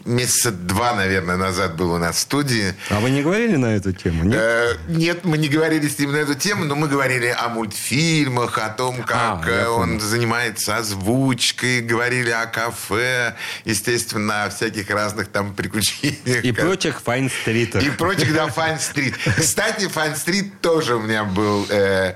месяца 0.06 0.52
два, 0.52 0.94
наверное, 0.94 1.38
назад 1.38 1.76
был 1.76 1.92
у 1.94 1.98
нас 1.98 2.16
в 2.16 2.20
студии. 2.20 2.74
А 2.90 3.00
вы 3.00 3.10
не 3.10 3.22
говорили 3.22 3.56
на 3.56 3.76
эту 3.76 3.92
тему? 3.94 4.24
Нет? 4.24 4.36
Э, 4.40 4.76
Нет, 4.88 5.26
мы 5.26 5.38
не 5.38 5.48
говорили 5.50 5.88
с 5.88 6.00
ним 6.00 6.12
на 6.12 6.18
эту 6.18 6.36
тему, 6.36 6.66
но 6.66 6.76
мы 6.76 6.88
говорили 6.88 7.28
о 7.28 7.50
мультфильмах, 7.50 8.58
о 8.58 8.70
том, 8.70 9.04
как 9.04 9.18
А, 9.18 9.42
я 9.46 9.52
э, 9.64 9.68
он 9.68 9.88
понял. 9.90 10.00
занимается 10.02 10.78
озвучкой, 10.78 11.82
говорили 11.82 12.30
о 12.32 12.46
кафе, 12.46 13.36
естественно, 13.66 14.46
о 14.46 14.50
всяких 14.50 14.90
разных 14.90 15.28
там 15.30 15.54
приключениях. 15.56 16.44
И 16.44 16.52
прочих 16.52 17.02
файн-стритах. 17.02 17.84
И 17.84 17.90
прочих, 17.90 18.34
да, 18.34 18.48
Файн 18.48 18.80
Стрит. 18.80 19.16
Кстати, 19.38 19.88
Файн 19.88 20.16
Стрит 20.16 20.62
тоже 20.62 20.96
у 20.96 21.02
меня 21.02 21.24
был 21.24 21.66
э, 21.70 22.16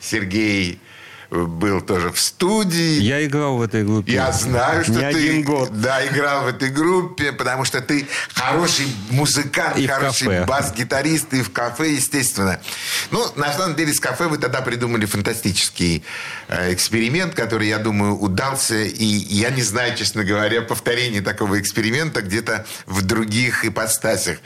Сергей 0.00 0.80
был 1.30 1.80
тоже 1.80 2.10
в 2.10 2.20
студии. 2.20 3.00
Я 3.00 3.24
играл 3.24 3.56
в 3.56 3.62
этой 3.62 3.84
группе. 3.84 4.12
Я 4.12 4.32
знаю, 4.32 4.84
что 4.84 4.92
не 4.92 4.98
ты 4.98 5.04
один 5.04 5.42
год. 5.42 5.70
Да, 5.80 6.04
играл 6.06 6.44
в 6.44 6.48
этой 6.48 6.70
группе, 6.70 7.32
потому 7.32 7.64
что 7.64 7.80
ты 7.80 8.06
хороший 8.32 8.86
музыкант, 9.10 9.78
И 9.78 9.86
хороший 9.86 10.44
бас-гитарист, 10.44 11.32
и 11.34 11.42
в 11.42 11.52
кафе, 11.52 11.92
естественно. 11.92 12.60
Ну, 13.10 13.26
на 13.36 13.52
самом 13.52 13.76
деле, 13.76 13.92
с 13.92 14.00
кафе 14.00 14.28
вы 14.28 14.38
тогда 14.38 14.60
придумали 14.60 15.06
фантастический 15.06 16.04
э, 16.48 16.72
эксперимент, 16.72 17.34
который, 17.34 17.68
я 17.68 17.78
думаю, 17.78 18.16
удался. 18.16 18.82
И 18.82 19.04
я 19.04 19.50
не 19.50 19.62
знаю, 19.62 19.96
честно 19.96 20.24
говоря, 20.24 20.62
повторения 20.62 21.20
такого 21.20 21.60
эксперимента 21.60 22.22
где-то 22.22 22.66
в 22.86 23.02
других 23.02 23.64
ипостасях. 23.64 24.38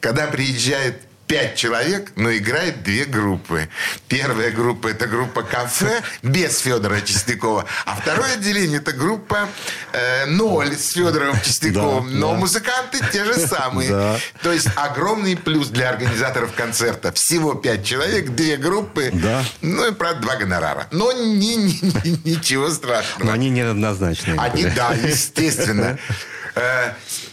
Когда 0.00 0.26
приезжает 0.26 1.02
пять 1.26 1.56
человек, 1.56 2.12
но 2.16 2.34
играет 2.36 2.82
две 2.82 3.04
группы. 3.04 3.68
Первая 4.08 4.50
группа– 4.50 4.88
это 4.88 5.06
группа 5.06 5.42
«Кафе» 5.42 6.02
без 6.22 6.58
Федора 6.58 7.00
Чистякова. 7.00 7.64
А 7.84 7.96
второе 7.96 8.34
отделение– 8.34 8.78
это 8.80 8.92
группа 8.92 9.48
э, 9.92 10.26
«Ноль» 10.26 10.76
с 10.76 10.92
Федором 10.92 11.38
Чистяковым. 11.40 12.06
Да, 12.12 12.16
но 12.18 12.32
да. 12.32 12.38
музыканты 12.38 13.00
те 13.12 13.24
же 13.24 13.34
самые. 13.34 13.90
Да. 13.90 14.16
То 14.42 14.52
есть 14.52 14.68
огромный 14.76 15.36
плюс 15.36 15.68
для 15.68 15.88
организаторов 15.90 16.52
концерта. 16.54 17.12
Всего 17.12 17.54
пять 17.54 17.84
человек, 17.84 18.30
две 18.30 18.56
группы. 18.56 19.10
Да. 19.12 19.42
Ну 19.62 19.88
и, 19.88 19.92
правда, 19.92 20.22
два 20.22 20.36
гонорара. 20.36 20.86
Но 20.90 21.12
ни- 21.12 21.56
ни- 21.56 22.08
ни- 22.08 22.30
ничего 22.30 22.70
страшного. 22.70 23.24
Но 23.26 23.32
они 23.32 23.50
неравнозначные. 23.50 24.38
Они, 24.38 24.62
были. 24.64 24.74
да, 24.74 24.92
естественно. 24.92 25.98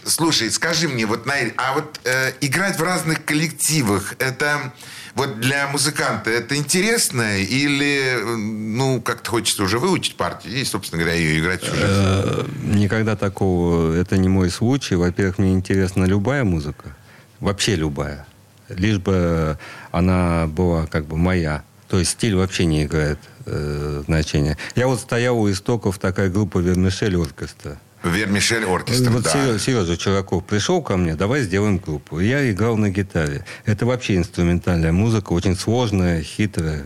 Слушай, 0.05 0.51
скажи 0.51 0.87
мне, 0.87 1.05
вот, 1.05 1.25
Наиль, 1.25 1.53
а 1.57 1.73
вот 1.73 1.99
э, 2.03 2.33
играть 2.41 2.77
в 2.77 2.83
разных 2.83 3.23
коллективах, 3.25 4.15
это 4.19 4.73
вот 5.15 5.39
для 5.39 5.67
музыканта 5.67 6.31
это 6.31 6.55
интересно 6.55 7.37
или, 7.37 8.19
ну, 8.35 9.01
как-то 9.01 9.29
хочется 9.31 9.63
уже 9.63 9.79
выучить 9.79 10.15
партию 10.15 10.55
и, 10.55 10.63
собственно 10.65 11.01
говоря, 11.01 11.17
ее 11.17 11.39
играть 11.39 11.63
жизнь? 11.63 11.77
Э, 11.79 12.45
Никогда 12.63 13.15
такого, 13.15 13.93
это 13.95 14.17
не 14.17 14.27
мой 14.29 14.49
случай. 14.49 14.95
Во-первых, 14.95 15.37
мне 15.37 15.53
интересна 15.53 16.05
любая 16.05 16.43
музыка, 16.43 16.95
вообще 17.39 17.75
любая, 17.75 18.25
лишь 18.69 18.97
бы 18.97 19.57
она 19.91 20.47
была 20.47 20.87
как 20.87 21.05
бы 21.05 21.17
моя. 21.17 21.63
То 21.87 21.99
есть 21.99 22.11
стиль 22.11 22.35
вообще 22.35 22.65
не 22.65 22.85
играет 22.85 23.19
э, 23.45 24.03
значения. 24.07 24.57
Я 24.75 24.87
вот 24.87 24.99
стоял 24.99 25.37
у 25.37 25.51
истоков 25.51 25.99
такая 25.99 26.29
группа 26.29 26.57
Вермишель 26.57 27.15
Оркестра. 27.15 27.79
Вермишель 28.03 28.65
оркестр, 28.65 29.09
Вот 29.11 29.23
да. 29.23 29.29
Сережа, 29.29 29.59
Сережа 29.59 29.97
Чураков 29.97 30.43
пришел 30.43 30.81
ко 30.81 30.97
мне, 30.97 31.15
давай 31.15 31.41
сделаем 31.41 31.77
группу. 31.77 32.19
Я 32.19 32.49
играл 32.51 32.77
на 32.77 32.89
гитаре. 32.89 33.45
Это 33.65 33.85
вообще 33.85 34.17
инструментальная 34.17 34.91
музыка, 34.91 35.33
очень 35.33 35.55
сложная, 35.55 36.21
хитрая. 36.21 36.83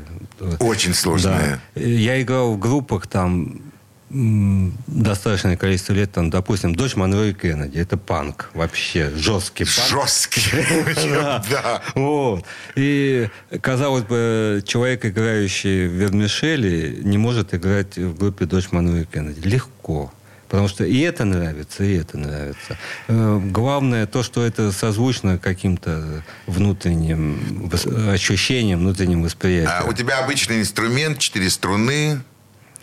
Очень 0.59 0.93
сложная. 0.93 1.59
Да. 1.75 1.81
Я 1.81 2.21
играл 2.21 2.53
в 2.53 2.59
группах 2.59 3.07
там 3.07 3.61
достаточное 4.09 5.57
количество 5.57 5.91
лет, 5.91 6.11
там, 6.13 6.29
допустим, 6.29 6.73
«Дочь 6.73 6.93
и 6.95 7.33
Кеннеди». 7.33 7.77
Это 7.77 7.97
панк 7.97 8.49
вообще, 8.53 9.11
жесткий 9.15 9.65
панк. 9.65 9.89
Жесткий. 9.89 10.41
Да. 11.49 11.81
Вот. 11.93 12.45
И, 12.75 13.27
казалось 13.61 14.03
бы, 14.03 14.63
человек, 14.65 15.05
играющий 15.05 15.87
в 15.87 15.91
Вермишеле, 15.91 16.99
не 17.03 17.17
может 17.17 17.53
играть 17.53 17.97
в 17.97 18.17
группе 18.17 18.45
«Дочь 18.45 18.67
и 18.67 19.05
Кеннеди». 19.05 19.45
Легко. 19.45 20.13
Потому 20.49 20.67
что 20.69 20.85
и 20.85 20.99
это 20.99 21.25
нравится, 21.25 21.83
и 21.83 21.95
это 21.97 22.17
нравится. 22.17 22.77
Э, 23.07 23.39
Главное 23.43 24.05
то, 24.07 24.23
что 24.23 24.45
это 24.45 24.71
созвучно 24.71 25.37
каким-то 25.37 26.23
внутренним 26.45 27.69
ощущением, 28.09 28.79
внутренним 28.79 29.23
восприятием. 29.23 29.71
А 29.73 29.83
у 29.89 29.93
тебя 29.93 30.19
обычный 30.19 30.59
инструмент, 30.61 31.19
четыре 31.19 31.49
струны, 31.49 32.21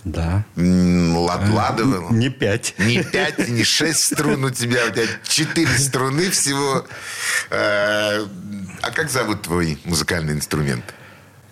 Да. 0.04 0.44
лад 0.56 1.48
ладовый. 1.48 2.14
Не 2.18 2.28
пять. 2.28 2.74
Не 2.78 3.02
пять, 3.02 3.48
не 3.48 3.64
шесть 3.64 4.12
струн 4.12 4.44
у 4.44 4.50
тебя, 4.50 4.80
у 4.86 4.90
тебя 4.90 5.06
четыре 5.26 5.72
струны 5.78 6.28
всего. 6.30 6.84
Э, 7.50 8.26
А 8.82 8.90
как 8.90 9.08
зовут 9.10 9.42
твой 9.42 9.78
музыкальный 9.84 10.34
инструмент? 10.34 10.84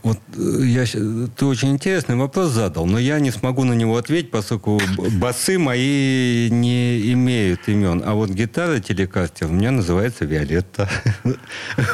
Вот 0.03 0.19
э, 0.37 0.65
я, 0.65 0.85
ты 0.85 1.47
очень 1.47 1.71
интересный 1.71 2.17
вопрос 2.17 2.51
задал, 2.51 2.87
но 2.87 2.99
я 2.99 3.21
не 3.21 3.31
смогу 3.31 3.63
на 3.65 3.73
него 3.73 3.97
ответить, 3.97 4.31
поскольку 4.33 4.81
басы 5.21 5.59
мои 5.59 6.49
не 6.51 7.13
имеют 7.13 7.69
имен. 7.69 8.03
А 8.05 8.15
вот 8.15 8.31
гитара 8.31 8.81
телекастер 8.81 9.47
у 9.49 9.53
меня 9.53 9.71
называется 9.71 10.25
Виолетта. 10.25 10.89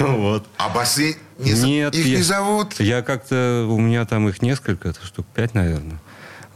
Вот. 0.01 0.47
А 0.57 0.71
басы 0.71 1.16
не 1.38 1.53
Нет, 1.53 1.94
их 1.94 2.07
я- 2.07 2.16
не 2.16 2.23
зовут? 2.23 2.81
Я 2.81 3.03
как-то, 3.03 3.66
у 3.68 3.79
меня 3.79 4.05
там 4.07 4.29
их 4.29 4.40
несколько, 4.42 4.92
штук 5.05 5.27
пять, 5.35 5.55
наверное. 5.55 6.01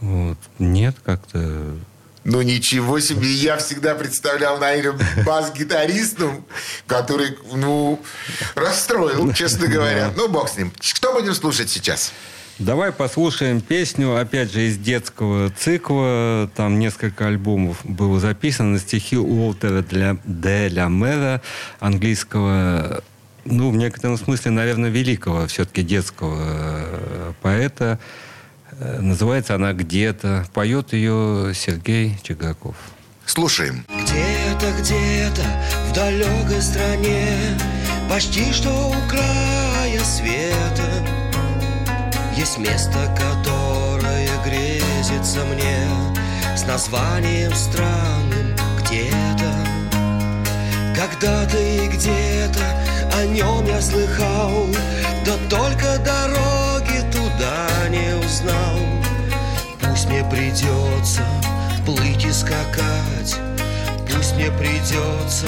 Вот. 0.01 0.39
Нет, 0.59 0.97
как-то... 1.05 1.77
Ну 2.25 2.41
ничего 2.43 3.01
себе, 3.01 3.29
я 3.33 3.57
всегда 3.57 3.95
представлял 3.95 4.59
Наиля 4.59 4.95
бас-гитаристом, 5.27 6.45
который, 6.87 7.37
ну, 7.53 8.01
расстроил, 8.55 9.33
честно 9.33 9.67
говоря. 9.67 10.13
Ну, 10.17 10.29
бог 10.29 10.49
с 10.49 10.57
ним. 10.57 10.73
Что 10.81 11.13
будем 11.13 11.35
слушать 11.35 11.69
сейчас? 11.69 12.13
Давай 12.59 12.93
послушаем 12.93 13.61
песню, 13.61 14.17
опять 14.17 14.53
же, 14.53 14.69
из 14.69 14.79
детского 14.79 15.51
цикла. 15.51 16.49
Там 16.55 16.79
несколько 16.79 17.27
альбомов 17.27 17.79
было 17.83 18.21
записано. 18.21 18.79
Стихи 18.79 19.17
Уолтера 19.17 19.83
для, 19.83 20.17
де 20.25 20.69
ля 20.69 20.89
Мэра, 20.89 21.43
английского, 21.81 23.03
ну, 23.45 23.71
в 23.71 23.77
некотором 23.77 24.17
смысле, 24.17 24.53
наверное, 24.53 24.91
великого 24.91 25.49
все-таки 25.49 25.83
детского 25.83 26.37
э, 26.39 27.33
поэта. 27.43 27.99
Э, 28.83 29.01
Называется 29.01 29.55
она 29.55 29.73
«Где-то». 29.73 30.45
Поет 30.53 30.93
ее 30.93 31.53
Сергей 31.55 32.19
Чигаков. 32.23 32.75
Слушаем. 33.27 33.87
Где-то, 33.89 34.73
где-то 34.81 35.43
в 35.89 35.93
далекой 35.95 36.61
стране 36.61 37.57
Почти 38.11 38.53
что 38.53 38.71
у 38.71 39.09
края 39.09 40.01
света 40.05 40.91
Есть 42.37 42.59
место, 42.59 42.99
которое 43.17 44.29
грезится 44.45 45.45
мне 45.45 45.79
С 46.57 46.67
названием 46.67 47.55
странным 47.55 48.57
где-то 48.81 49.53
Когда-то 50.95 51.59
и 51.59 51.89
где-то 51.89 52.83
о 53.15 53.27
нем 53.27 53.67
я 53.67 53.81
слыхал 53.81 54.67
Да 55.25 55.33
только 55.49 55.99
дороги 55.99 57.01
туда 57.13 57.89
не 57.89 58.17
узнал 58.17 58.72
придется 60.25 61.23
плыть 61.87 62.25
и 62.25 62.33
скакать, 62.33 63.37
пусть 64.11 64.35
мне 64.37 64.51
придется 64.53 65.47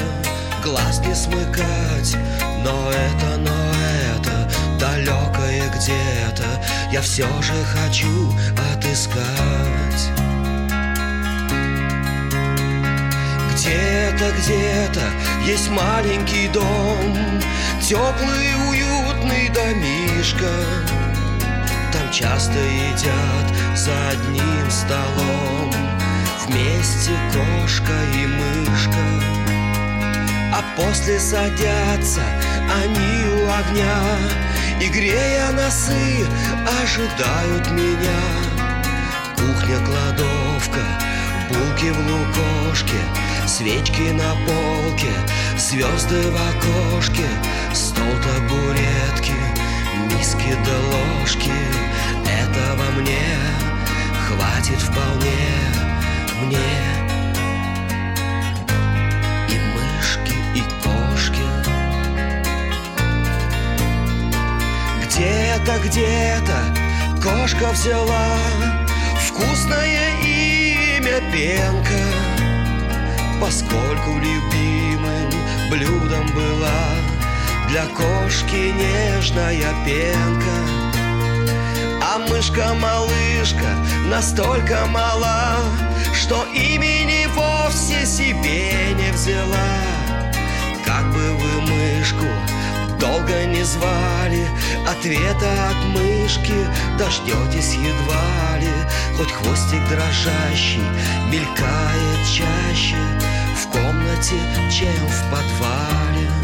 глазки 0.63 1.13
смыкать, 1.15 2.17
но 2.65 2.91
это, 2.91 3.37
но 3.39 3.73
это 4.17 4.51
далекое 4.79 5.69
где-то 5.71 6.65
я 6.95 7.01
все 7.03 7.27
же 7.43 7.55
хочу 7.65 8.33
отыскать. 8.73 9.25
Где-то, 13.53 14.31
где-то 14.39 15.03
есть 15.45 15.71
маленький 15.71 16.47
дом, 16.49 17.41
теплый 17.83 18.55
уютный 18.71 19.49
домишка. 19.49 20.53
Там 21.95 22.11
часто 22.11 22.59
едят 22.59 23.77
за 23.77 23.93
одним 24.09 24.69
столом. 24.69 25.73
Вместе 26.45 27.13
кошка 27.33 27.93
и 28.13 28.27
мышка 28.27 28.99
А 30.53 30.65
после 30.77 31.21
садятся 31.21 32.21
они 32.69 33.25
у 33.37 33.49
огня. 33.49 33.97
И 34.81 34.89
грея 34.89 35.53
носы 35.53 36.27
ожидают 36.83 37.71
меня. 37.71 38.23
Кухня-кладовка, 39.37 40.81
булки 41.49 41.91
в 41.91 41.99
лукошке 42.11 42.99
Свечки 43.47 44.11
на 44.11 44.35
полке, 44.47 45.13
звезды 45.57 46.29
в 46.29 46.35
окошке 46.35 47.29
Стол 47.73 48.11
табуретки, 48.25 49.35
миски 50.17 50.55
да 50.65 50.77
ложки. 50.97 51.53
Этого 52.27 52.91
мне 53.01 53.27
хватит 54.27 54.81
вполне. 54.81 55.51
Мне 56.43 56.59
И 59.49 59.59
мышки, 59.75 60.35
и 60.55 60.63
кошки. 60.83 61.43
Где-то, 65.05 65.79
где-то 65.85 66.59
кошка 67.23 67.71
взяла 67.73 68.37
Вкусное 69.27 70.11
имя 70.23 71.21
Пенка. 71.33 72.05
Поскольку 73.41 74.19
любимым 74.19 75.31
блюдом 75.71 76.27
была 76.35 77.14
Для 77.69 77.87
кошки 77.87 78.73
нежная 78.73 79.75
пенка 79.85 80.57
А 82.03 82.19
мышка-малышка 82.29 83.69
настолько 84.07 84.87
мала 84.87 85.57
Что 86.13 86.45
имени 86.55 87.27
вовсе 87.35 88.07
себе 88.07 88.93
не 88.95 89.11
взяла. 89.13 89.81
Как 90.85 91.05
бы 91.13 91.33
вы 91.33 91.61
мышку 91.63 92.27
долго 93.01 93.45
не 93.47 93.63
звали 93.65 94.47
Ответа 94.87 95.71
от 95.71 95.85
мышки 95.87 96.55
дождетесь 96.99 97.75
едва 97.75 98.59
ли. 98.59 98.69
Хоть 99.17 99.33
хвостик 99.33 99.89
дрожащий 99.89 100.83
мелькает 101.31 102.21
чаще 102.27 102.97
В 103.57 103.69
комнате, 103.69 104.37
чем 104.71 105.07
в 105.09 105.31
подвале 105.31 106.44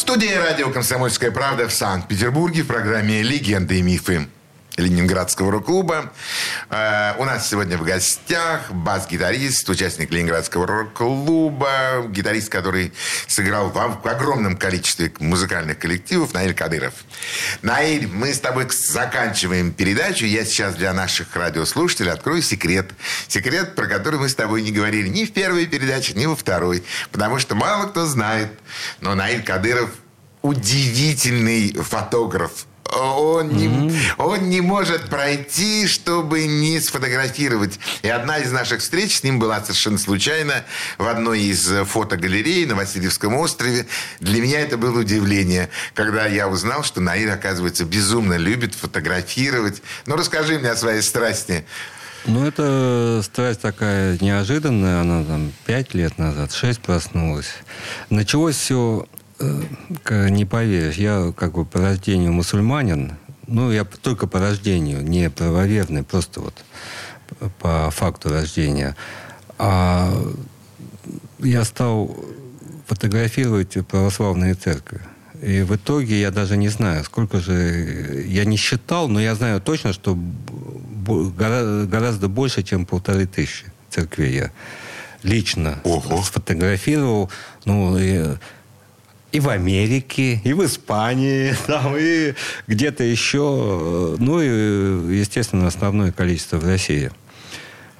Студии 0.00 0.32
радио 0.32 0.70
«Комсомольская 0.70 1.30
правда» 1.30 1.68
в 1.68 1.74
Санкт-Петербурге 1.74 2.62
в 2.62 2.68
программе 2.68 3.20
«Легенды 3.20 3.80
и 3.80 3.82
мифы» 3.82 4.28
Ленинградского 4.80 5.50
рок-клуба. 5.52 6.12
Э, 6.70 7.14
у 7.18 7.24
нас 7.24 7.48
сегодня 7.48 7.76
в 7.78 7.84
гостях 7.84 8.70
бас-гитарист, 8.70 9.68
участник 9.68 10.10
Ленинградского 10.10 10.66
рок-клуба, 10.66 12.04
гитарист, 12.08 12.48
который 12.48 12.92
сыграл 13.26 13.70
в, 13.70 14.08
огромном 14.08 14.56
количестве 14.56 15.12
музыкальных 15.18 15.78
коллективов, 15.78 16.34
Наиль 16.34 16.54
Кадыров. 16.54 16.94
Наиль, 17.62 18.06
мы 18.06 18.32
с 18.34 18.40
тобой 18.40 18.66
заканчиваем 18.70 19.72
передачу. 19.72 20.24
Я 20.24 20.44
сейчас 20.44 20.74
для 20.74 20.92
наших 20.92 21.34
радиослушателей 21.36 22.12
открою 22.12 22.42
секрет. 22.42 22.90
Секрет, 23.28 23.74
про 23.74 23.86
который 23.86 24.18
мы 24.18 24.28
с 24.28 24.34
тобой 24.34 24.62
не 24.62 24.72
говорили 24.72 25.08
ни 25.08 25.24
в 25.24 25.32
первой 25.32 25.66
передаче, 25.66 26.14
ни 26.14 26.26
во 26.26 26.36
второй. 26.36 26.82
Потому 27.12 27.38
что 27.38 27.54
мало 27.54 27.86
кто 27.86 28.06
знает, 28.06 28.48
но 29.00 29.14
Наиль 29.14 29.42
Кадыров 29.42 29.90
удивительный 30.42 31.72
фотограф, 31.74 32.66
он 32.90 33.48
не, 33.50 33.66
mm-hmm. 33.66 34.14
он 34.18 34.50
не 34.50 34.60
может 34.60 35.08
пройти, 35.08 35.86
чтобы 35.86 36.46
не 36.46 36.80
сфотографировать. 36.80 37.78
И 38.02 38.08
одна 38.08 38.38
из 38.38 38.50
наших 38.50 38.80
встреч 38.80 39.18
с 39.18 39.22
ним 39.22 39.38
была 39.38 39.60
совершенно 39.60 39.98
случайно 39.98 40.64
в 40.98 41.06
одной 41.06 41.40
из 41.42 41.66
фотогалерей 41.86 42.66
на 42.66 42.74
Васильевском 42.74 43.34
острове. 43.36 43.86
Для 44.20 44.40
меня 44.40 44.60
это 44.60 44.76
было 44.76 45.00
удивление, 45.00 45.70
когда 45.94 46.26
я 46.26 46.48
узнал, 46.48 46.82
что 46.82 47.00
Наир, 47.00 47.30
оказывается, 47.30 47.84
безумно 47.84 48.34
любит 48.34 48.74
фотографировать. 48.74 49.82
Ну, 50.06 50.16
расскажи 50.16 50.58
мне 50.58 50.70
о 50.70 50.76
своей 50.76 51.02
страсти. 51.02 51.64
Ну, 52.26 52.46
это 52.46 53.22
страсть 53.24 53.60
такая 53.60 54.18
неожиданная. 54.20 55.00
Она 55.00 55.24
там 55.24 55.52
пять 55.64 55.94
лет 55.94 56.18
назад, 56.18 56.52
шесть 56.52 56.80
проснулась. 56.80 57.54
Началось 58.10 58.56
все 58.56 59.06
не 59.40 60.44
поверишь, 60.44 60.96
я 60.96 61.32
как 61.36 61.52
бы 61.54 61.64
по 61.64 61.80
рождению 61.80 62.32
мусульманин, 62.32 63.14
ну, 63.46 63.72
я 63.72 63.84
только 63.84 64.26
по 64.26 64.38
рождению, 64.38 65.02
не 65.02 65.28
правоверный, 65.28 66.02
просто 66.02 66.40
вот 66.40 66.54
по 67.58 67.90
факту 67.90 68.28
рождения. 68.28 68.96
А 69.58 70.12
я 71.40 71.64
стал 71.64 72.16
фотографировать 72.86 73.76
православные 73.86 74.54
церкви. 74.54 75.00
И 75.42 75.62
в 75.62 75.74
итоге 75.74 76.20
я 76.20 76.30
даже 76.30 76.56
не 76.56 76.68
знаю, 76.68 77.02
сколько 77.04 77.40
же... 77.40 78.24
Я 78.26 78.44
не 78.44 78.56
считал, 78.56 79.08
но 79.08 79.20
я 79.20 79.34
знаю 79.34 79.60
точно, 79.60 79.92
что 79.92 80.18
гораздо 81.06 82.28
больше, 82.28 82.62
чем 82.62 82.84
полторы 82.84 83.26
тысячи 83.26 83.66
церквей 83.88 84.34
я 84.34 84.50
лично 85.22 85.80
Ого. 85.84 86.22
сфотографировал. 86.22 87.30
Ну, 87.64 87.98
и 87.98 88.36
и 89.32 89.40
в 89.40 89.48
Америке, 89.48 90.40
и 90.44 90.52
в 90.52 90.64
Испании, 90.64 91.54
там, 91.66 91.94
и 91.96 92.34
где-то 92.66 93.04
еще. 93.04 94.16
Ну 94.18 94.40
и, 94.40 95.18
естественно, 95.18 95.66
основное 95.66 96.12
количество 96.12 96.56
в 96.58 96.66
России. 96.66 97.10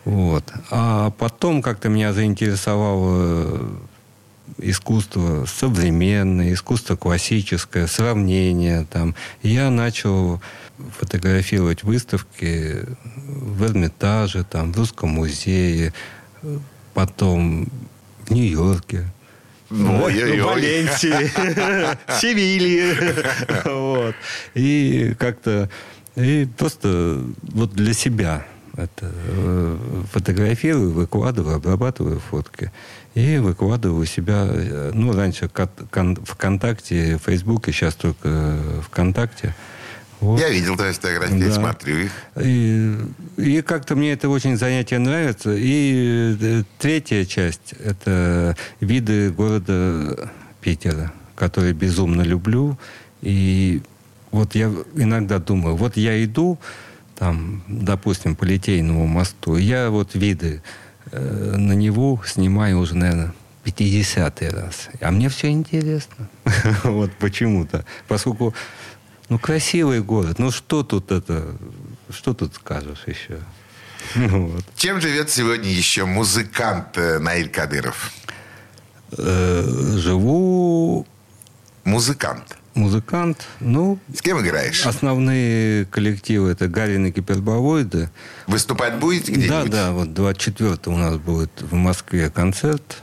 Вот. 0.05 0.45
А 0.70 1.11
потом 1.11 1.62
как-то 1.62 1.89
меня 1.89 2.12
заинтересовало 2.12 3.70
искусство 4.59 5.45
современное, 5.47 6.53
искусство 6.53 6.97
классическое, 6.97 7.87
сравнение. 7.87 8.87
Там. 8.91 9.14
я 9.43 9.70
начал 9.70 10.41
фотографировать 10.99 11.83
выставки 11.83 12.87
в 13.26 13.64
Эрмитаже, 13.64 14.45
там, 14.45 14.72
в 14.72 14.76
Русском 14.76 15.11
музее, 15.11 15.93
потом 16.95 17.68
в 18.26 18.31
Нью-Йорке. 18.33 19.07
Ой, 19.71 20.41
Валенсии, 20.41 21.31
Севильи. 22.21 22.95
вот. 23.64 24.14
И 24.55 25.14
как-то... 25.18 25.68
И 26.16 26.49
просто 26.59 27.23
вот 27.43 27.73
для 27.73 27.95
себя 27.95 28.45
это 28.77 29.12
э, 29.12 29.77
фотографирую, 30.12 30.93
выкладываю, 30.93 31.57
обрабатываю 31.57 32.18
фотки. 32.18 32.73
И 33.14 33.39
выкладываю 33.39 34.07
себя, 34.07 34.47
э, 34.49 34.91
ну, 34.95 35.12
раньше 35.12 35.49
ВКонтакте, 35.49 37.18
Фейсбуке, 37.25 37.73
сейчас 37.73 37.95
только 37.95 38.59
ВКонтакте. 38.87 39.55
Вот. 40.21 40.39
Я 40.39 40.51
видел 40.51 40.77
твои 40.77 40.93
фотографии, 40.93 41.35
да. 41.35 41.53
смотрю 41.53 41.97
их. 41.97 42.12
И, 42.37 42.95
и 43.39 43.62
как-то 43.62 43.97
мне 43.97 44.12
это 44.12 44.29
очень 44.29 44.57
занятие 44.59 44.99
нравится. 44.99 45.55
И 45.57 46.37
э, 46.41 46.62
третья 46.79 47.25
часть– 47.25 47.75
это 47.85 48.55
виды 48.81 49.31
города 49.31 50.31
Питера, 50.61 51.12
которые 51.37 51.73
безумно 51.73 52.21
люблю. 52.21 52.79
И 53.23 53.83
вот 54.31 54.55
я 54.55 54.71
иногда 54.95 55.39
думаю, 55.39 55.77
вот 55.77 55.97
я 55.97 56.23
иду, 56.23 56.59
там, 57.18 57.62
допустим, 57.66 58.37
по 58.37 58.45
Литейному 58.45 59.07
мосту, 59.07 59.57
я 59.57 59.89
вот 59.89 60.14
виды 60.14 60.62
э, 61.12 61.55
на 61.57 61.73
него 61.73 62.21
снимаю 62.27 62.79
уже, 62.79 62.95
наверное, 62.95 63.33
50 63.64 64.43
раз. 64.53 64.89
А 65.01 65.11
мне 65.11 65.29
все 65.29 65.49
интересно. 65.49 66.29
вот 66.85 67.11
почему-то. 67.18 67.85
Поскольку 68.09 68.55
ну, 69.31 69.39
красивый 69.39 70.03
город. 70.03 70.39
Ну, 70.39 70.51
что 70.51 70.83
тут 70.83 71.11
это... 71.11 71.57
Что 72.11 72.35
тут 72.35 72.55
скажешь 72.55 73.05
еще? 73.07 73.39
Вот. 74.16 74.64
Чем 74.76 75.01
живет 75.01 75.31
сегодня 75.31 75.70
еще 75.70 76.05
музыкант 76.05 76.97
э, 76.99 77.18
Наиль 77.18 77.49
Кадыров? 77.49 78.11
Э, 79.16 79.64
Живу 79.97 81.07
Музыкант. 81.85 82.57
музыкант. 82.74 83.47
Ну, 83.61 83.99
С 84.14 84.20
кем 84.22 84.41
играешь? 84.41 84.87
основные 84.87 85.85
коллективы 85.87 86.51
это 86.51 86.68
Гарин 86.68 87.07
и. 87.07 88.11
Выступать 88.47 88.95
будете 88.99 89.33
Да, 89.33 89.39
где-нибудь? 89.39 89.70
да, 89.70 89.93
вот 89.93 90.14
24 90.14 90.78
у 90.87 90.97
нас 90.97 91.16
будет 91.16 91.51
в 91.61 91.74
Москве 91.74 92.31
концерт. 92.31 93.03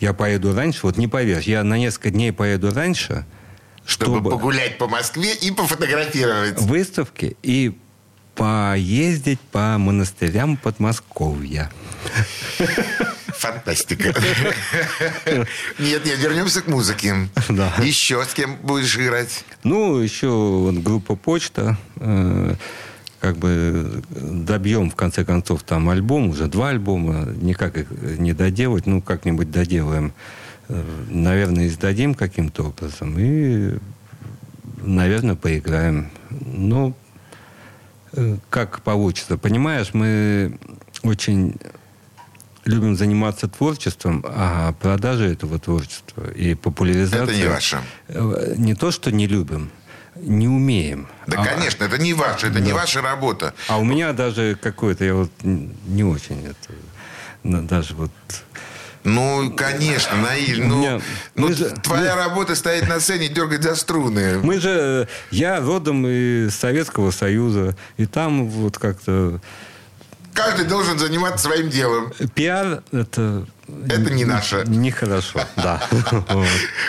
Я 0.00 0.12
поеду 0.12 0.54
раньше, 0.54 0.80
вот 0.82 0.96
не 0.98 1.08
поверишь, 1.08 1.44
я 1.44 1.62
на 1.64 1.78
несколько 1.78 2.10
дней 2.10 2.32
поеду 2.32 2.72
раньше, 2.74 3.24
Чтобы, 3.86 4.16
чтобы, 4.16 4.30
погулять 4.30 4.78
по 4.78 4.88
Москве 4.88 5.34
и 5.34 5.50
пофотографировать. 5.50 6.60
выставки 6.60 7.36
и 7.42 7.78
поездить 8.34 9.40
по 9.40 9.78
монастырям 9.78 10.56
Подмосковья. 10.56 11.70
Фантастика. 13.28 14.14
Нет, 15.78 16.04
нет, 16.04 16.18
вернемся 16.18 16.62
к 16.62 16.66
музыке. 16.66 17.28
Да. 17.48 17.72
Еще 17.82 18.22
с 18.24 18.34
кем 18.34 18.56
будешь 18.56 18.96
играть? 18.96 19.44
Ну, 19.62 19.98
еще 19.98 20.28
вот 20.28 20.74
группа 20.76 21.16
«Почта». 21.16 21.78
э, 21.96 22.54
как 23.20 23.36
бы 23.38 24.02
добьем, 24.10 24.90
в 24.90 24.94
конце 24.96 25.24
концов, 25.24 25.62
там 25.62 25.88
альбом, 25.88 26.30
уже 26.30 26.46
два 26.46 26.70
альбома. 26.70 27.26
Никак 27.40 27.76
их 27.76 27.90
не 27.90 28.32
доделать, 28.32 28.86
ну, 28.86 29.02
как-нибудь 29.02 29.50
доделаем. 29.50 30.12
Наверное, 30.68 31.68
издадим 31.68 32.14
каким-то 32.14 32.64
образом. 32.64 33.14
И, 33.18 33.78
наверное, 34.78 35.36
поиграем. 35.36 36.10
Ну, 36.30 36.94
э, 38.12 38.36
как 38.50 38.80
получится. 38.82 39.38
Понимаешь, 39.38 39.90
мы 39.94 40.58
очень 41.02 41.56
любим 42.64 42.96
заниматься 42.96 43.46
творчеством, 43.48 44.24
а 44.26 44.72
продажа 44.72 45.24
этого 45.26 45.58
творчества 45.60 46.28
и 46.32 46.54
популяризация... 46.54 47.22
Это 47.22 47.36
не 47.36 47.46
ваше. 47.46 47.80
Э, 48.08 48.54
Не 48.56 48.74
то, 48.74 48.90
что 48.90 49.12
не 49.12 49.28
любим, 49.28 49.70
не 50.16 50.48
умеем. 50.48 51.06
Да, 51.28 51.42
А- 51.42 51.46
конечно, 51.46 51.84
это 51.84 51.98
не 51.98 52.12
ваше, 52.12 52.48
это 52.48 52.58
не 52.60 52.72
ваша 52.72 53.02
работа. 53.02 53.54
А 53.68 53.78
у 53.78 53.84
меня 53.84 54.12
даже 54.12 54.58
какое-то, 54.60 55.04
я 55.04 55.14
вот 55.14 55.30
не 55.44 56.02
очень 56.02 56.44
это, 56.44 56.74
даже 57.44 57.94
вот... 57.94 58.10
Ну, 59.06 59.52
конечно, 59.52 60.16
Наиль, 60.16 60.64
ну, 60.66 60.78
меня- 60.80 61.00
ну, 61.36 61.46
мы 61.48 61.54
же- 61.54 61.70
твоя 61.70 62.16
работа 62.16 62.56
стоит 62.56 62.88
на 62.88 62.98
сцене, 62.98 63.28
дергать 63.28 63.62
за 63.62 63.76
струны. 63.76 64.38
Мы 64.42 64.58
же, 64.58 65.06
я 65.30 65.60
родом 65.60 66.04
из 66.08 66.56
Советского 66.56 67.12
Союза, 67.12 67.76
и 67.98 68.06
там 68.06 68.48
вот 68.50 68.78
как-то 68.78 69.40
Каждый 70.34 70.64
должен 70.66 70.98
заниматься 70.98 71.46
своим 71.46 71.70
делом. 71.70 72.12
пиар 72.34 72.82
это... 72.92 73.46
Это 73.88 74.10
не 74.12 74.24
наше. 74.24 74.64
Нехорошо, 74.66 75.40
да. 75.56 75.80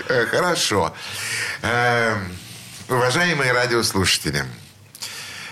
Э, 0.09 0.25
Хорошо. 0.25 0.93
Э, 1.61 2.15
Уважаемые 2.89 3.51
радиослушатели, 3.51 4.43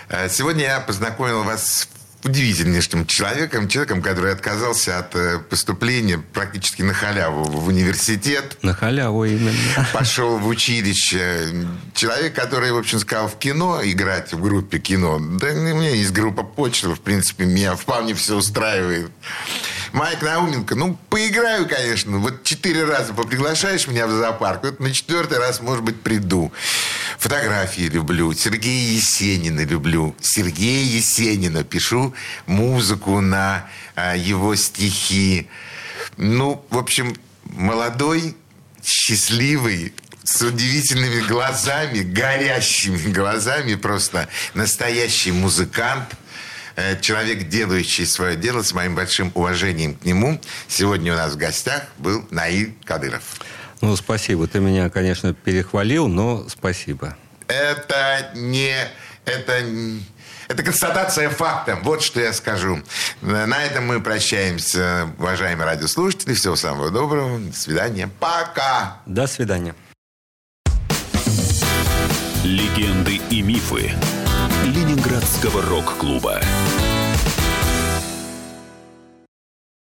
э, 0.08 0.28
сегодня 0.28 0.64
я 0.64 0.80
познакомил 0.80 1.42
вас 1.44 1.66
с 1.66 1.88
удивительнейшим 2.26 3.06
человеком, 3.06 3.68
человеком, 3.68 4.02
который 4.02 4.32
отказался 4.32 4.98
от 4.98 5.14
э, 5.16 5.38
поступления 5.38 6.18
практически 6.18 6.82
на 6.82 6.92
халяву 6.92 7.44
в 7.44 7.68
университет, 7.68 8.58
На 8.62 8.74
халяву 8.74 9.24
именно. 9.24 9.52
пошел 9.92 10.38
в 10.38 10.46
училище. 10.46 11.66
Человек, 11.94 12.34
который, 12.34 12.72
в 12.72 12.76
общем, 12.76 12.98
сказал 12.98 13.28
в 13.28 13.38
кино 13.38 13.80
играть, 13.82 14.32
в 14.32 14.42
группе 14.42 14.78
кино. 14.78 15.18
Да 15.18 15.46
у 15.48 15.54
меня 15.54 15.90
есть 15.90 16.12
группа 16.12 16.42
почта, 16.42 16.94
в 16.94 17.00
принципе, 17.00 17.44
меня 17.44 17.74
вполне 17.76 18.14
все 18.14 18.36
устраивает. 18.36 19.10
Майк 19.92 20.20
Науменко, 20.20 20.74
ну, 20.74 20.98
поиграю, 21.08 21.66
конечно. 21.68 22.18
Вот 22.18 22.42
четыре 22.42 22.84
раза 22.84 23.14
поприглашаешь 23.14 23.86
меня 23.86 24.06
в 24.06 24.10
зоопарк, 24.10 24.64
вот 24.64 24.80
на 24.80 24.92
четвертый 24.92 25.38
раз, 25.38 25.60
может 25.62 25.84
быть, 25.84 26.00
приду. 26.02 26.52
Фотографии 27.26 27.88
люблю, 27.88 28.32
Сергея 28.34 28.92
Есенина 28.92 29.64
люблю. 29.64 30.14
Сергея 30.20 30.84
Есенина 30.84 31.64
пишу 31.64 32.14
музыку 32.46 33.20
на 33.20 33.68
а, 33.96 34.14
его 34.14 34.54
стихи. 34.54 35.48
Ну, 36.16 36.64
в 36.70 36.78
общем, 36.78 37.16
молодой, 37.42 38.36
счастливый, 38.84 39.92
с 40.22 40.40
удивительными 40.40 41.18
глазами, 41.26 42.02
горящими 42.02 43.12
глазами, 43.12 43.74
просто 43.74 44.28
настоящий 44.54 45.32
музыкант, 45.32 46.14
э, 46.76 46.96
человек, 47.00 47.48
делающий 47.48 48.06
свое 48.06 48.36
дело, 48.36 48.62
с 48.62 48.72
моим 48.72 48.94
большим 48.94 49.32
уважением 49.34 49.96
к 49.96 50.04
нему. 50.04 50.40
Сегодня 50.68 51.12
у 51.12 51.16
нас 51.16 51.32
в 51.32 51.38
гостях 51.38 51.86
был 51.98 52.24
Наиль 52.30 52.76
Кадыров. 52.84 53.24
Ну, 53.80 53.96
спасибо. 53.96 54.46
Ты 54.46 54.60
меня, 54.60 54.90
конечно, 54.90 55.34
перехвалил, 55.34 56.08
но 56.08 56.48
спасибо. 56.48 57.16
Это 57.48 58.30
не... 58.34 58.74
Это, 59.24 59.64
это 60.48 60.62
констатация 60.62 61.28
факта. 61.30 61.78
Вот 61.82 62.02
что 62.02 62.20
я 62.20 62.32
скажу. 62.32 62.80
На 63.20 63.64
этом 63.64 63.86
мы 63.86 64.00
прощаемся, 64.00 65.08
уважаемые 65.18 65.66
радиослушатели. 65.66 66.34
Всего 66.34 66.56
самого 66.56 66.90
доброго. 66.90 67.38
До 67.38 67.56
свидания. 67.56 68.08
Пока. 68.20 68.98
До 69.06 69.26
свидания. 69.26 69.74
Легенды 72.44 73.20
и 73.30 73.42
мифы 73.42 73.92
Ленинградского 74.64 75.62
рок-клуба. 75.62 76.40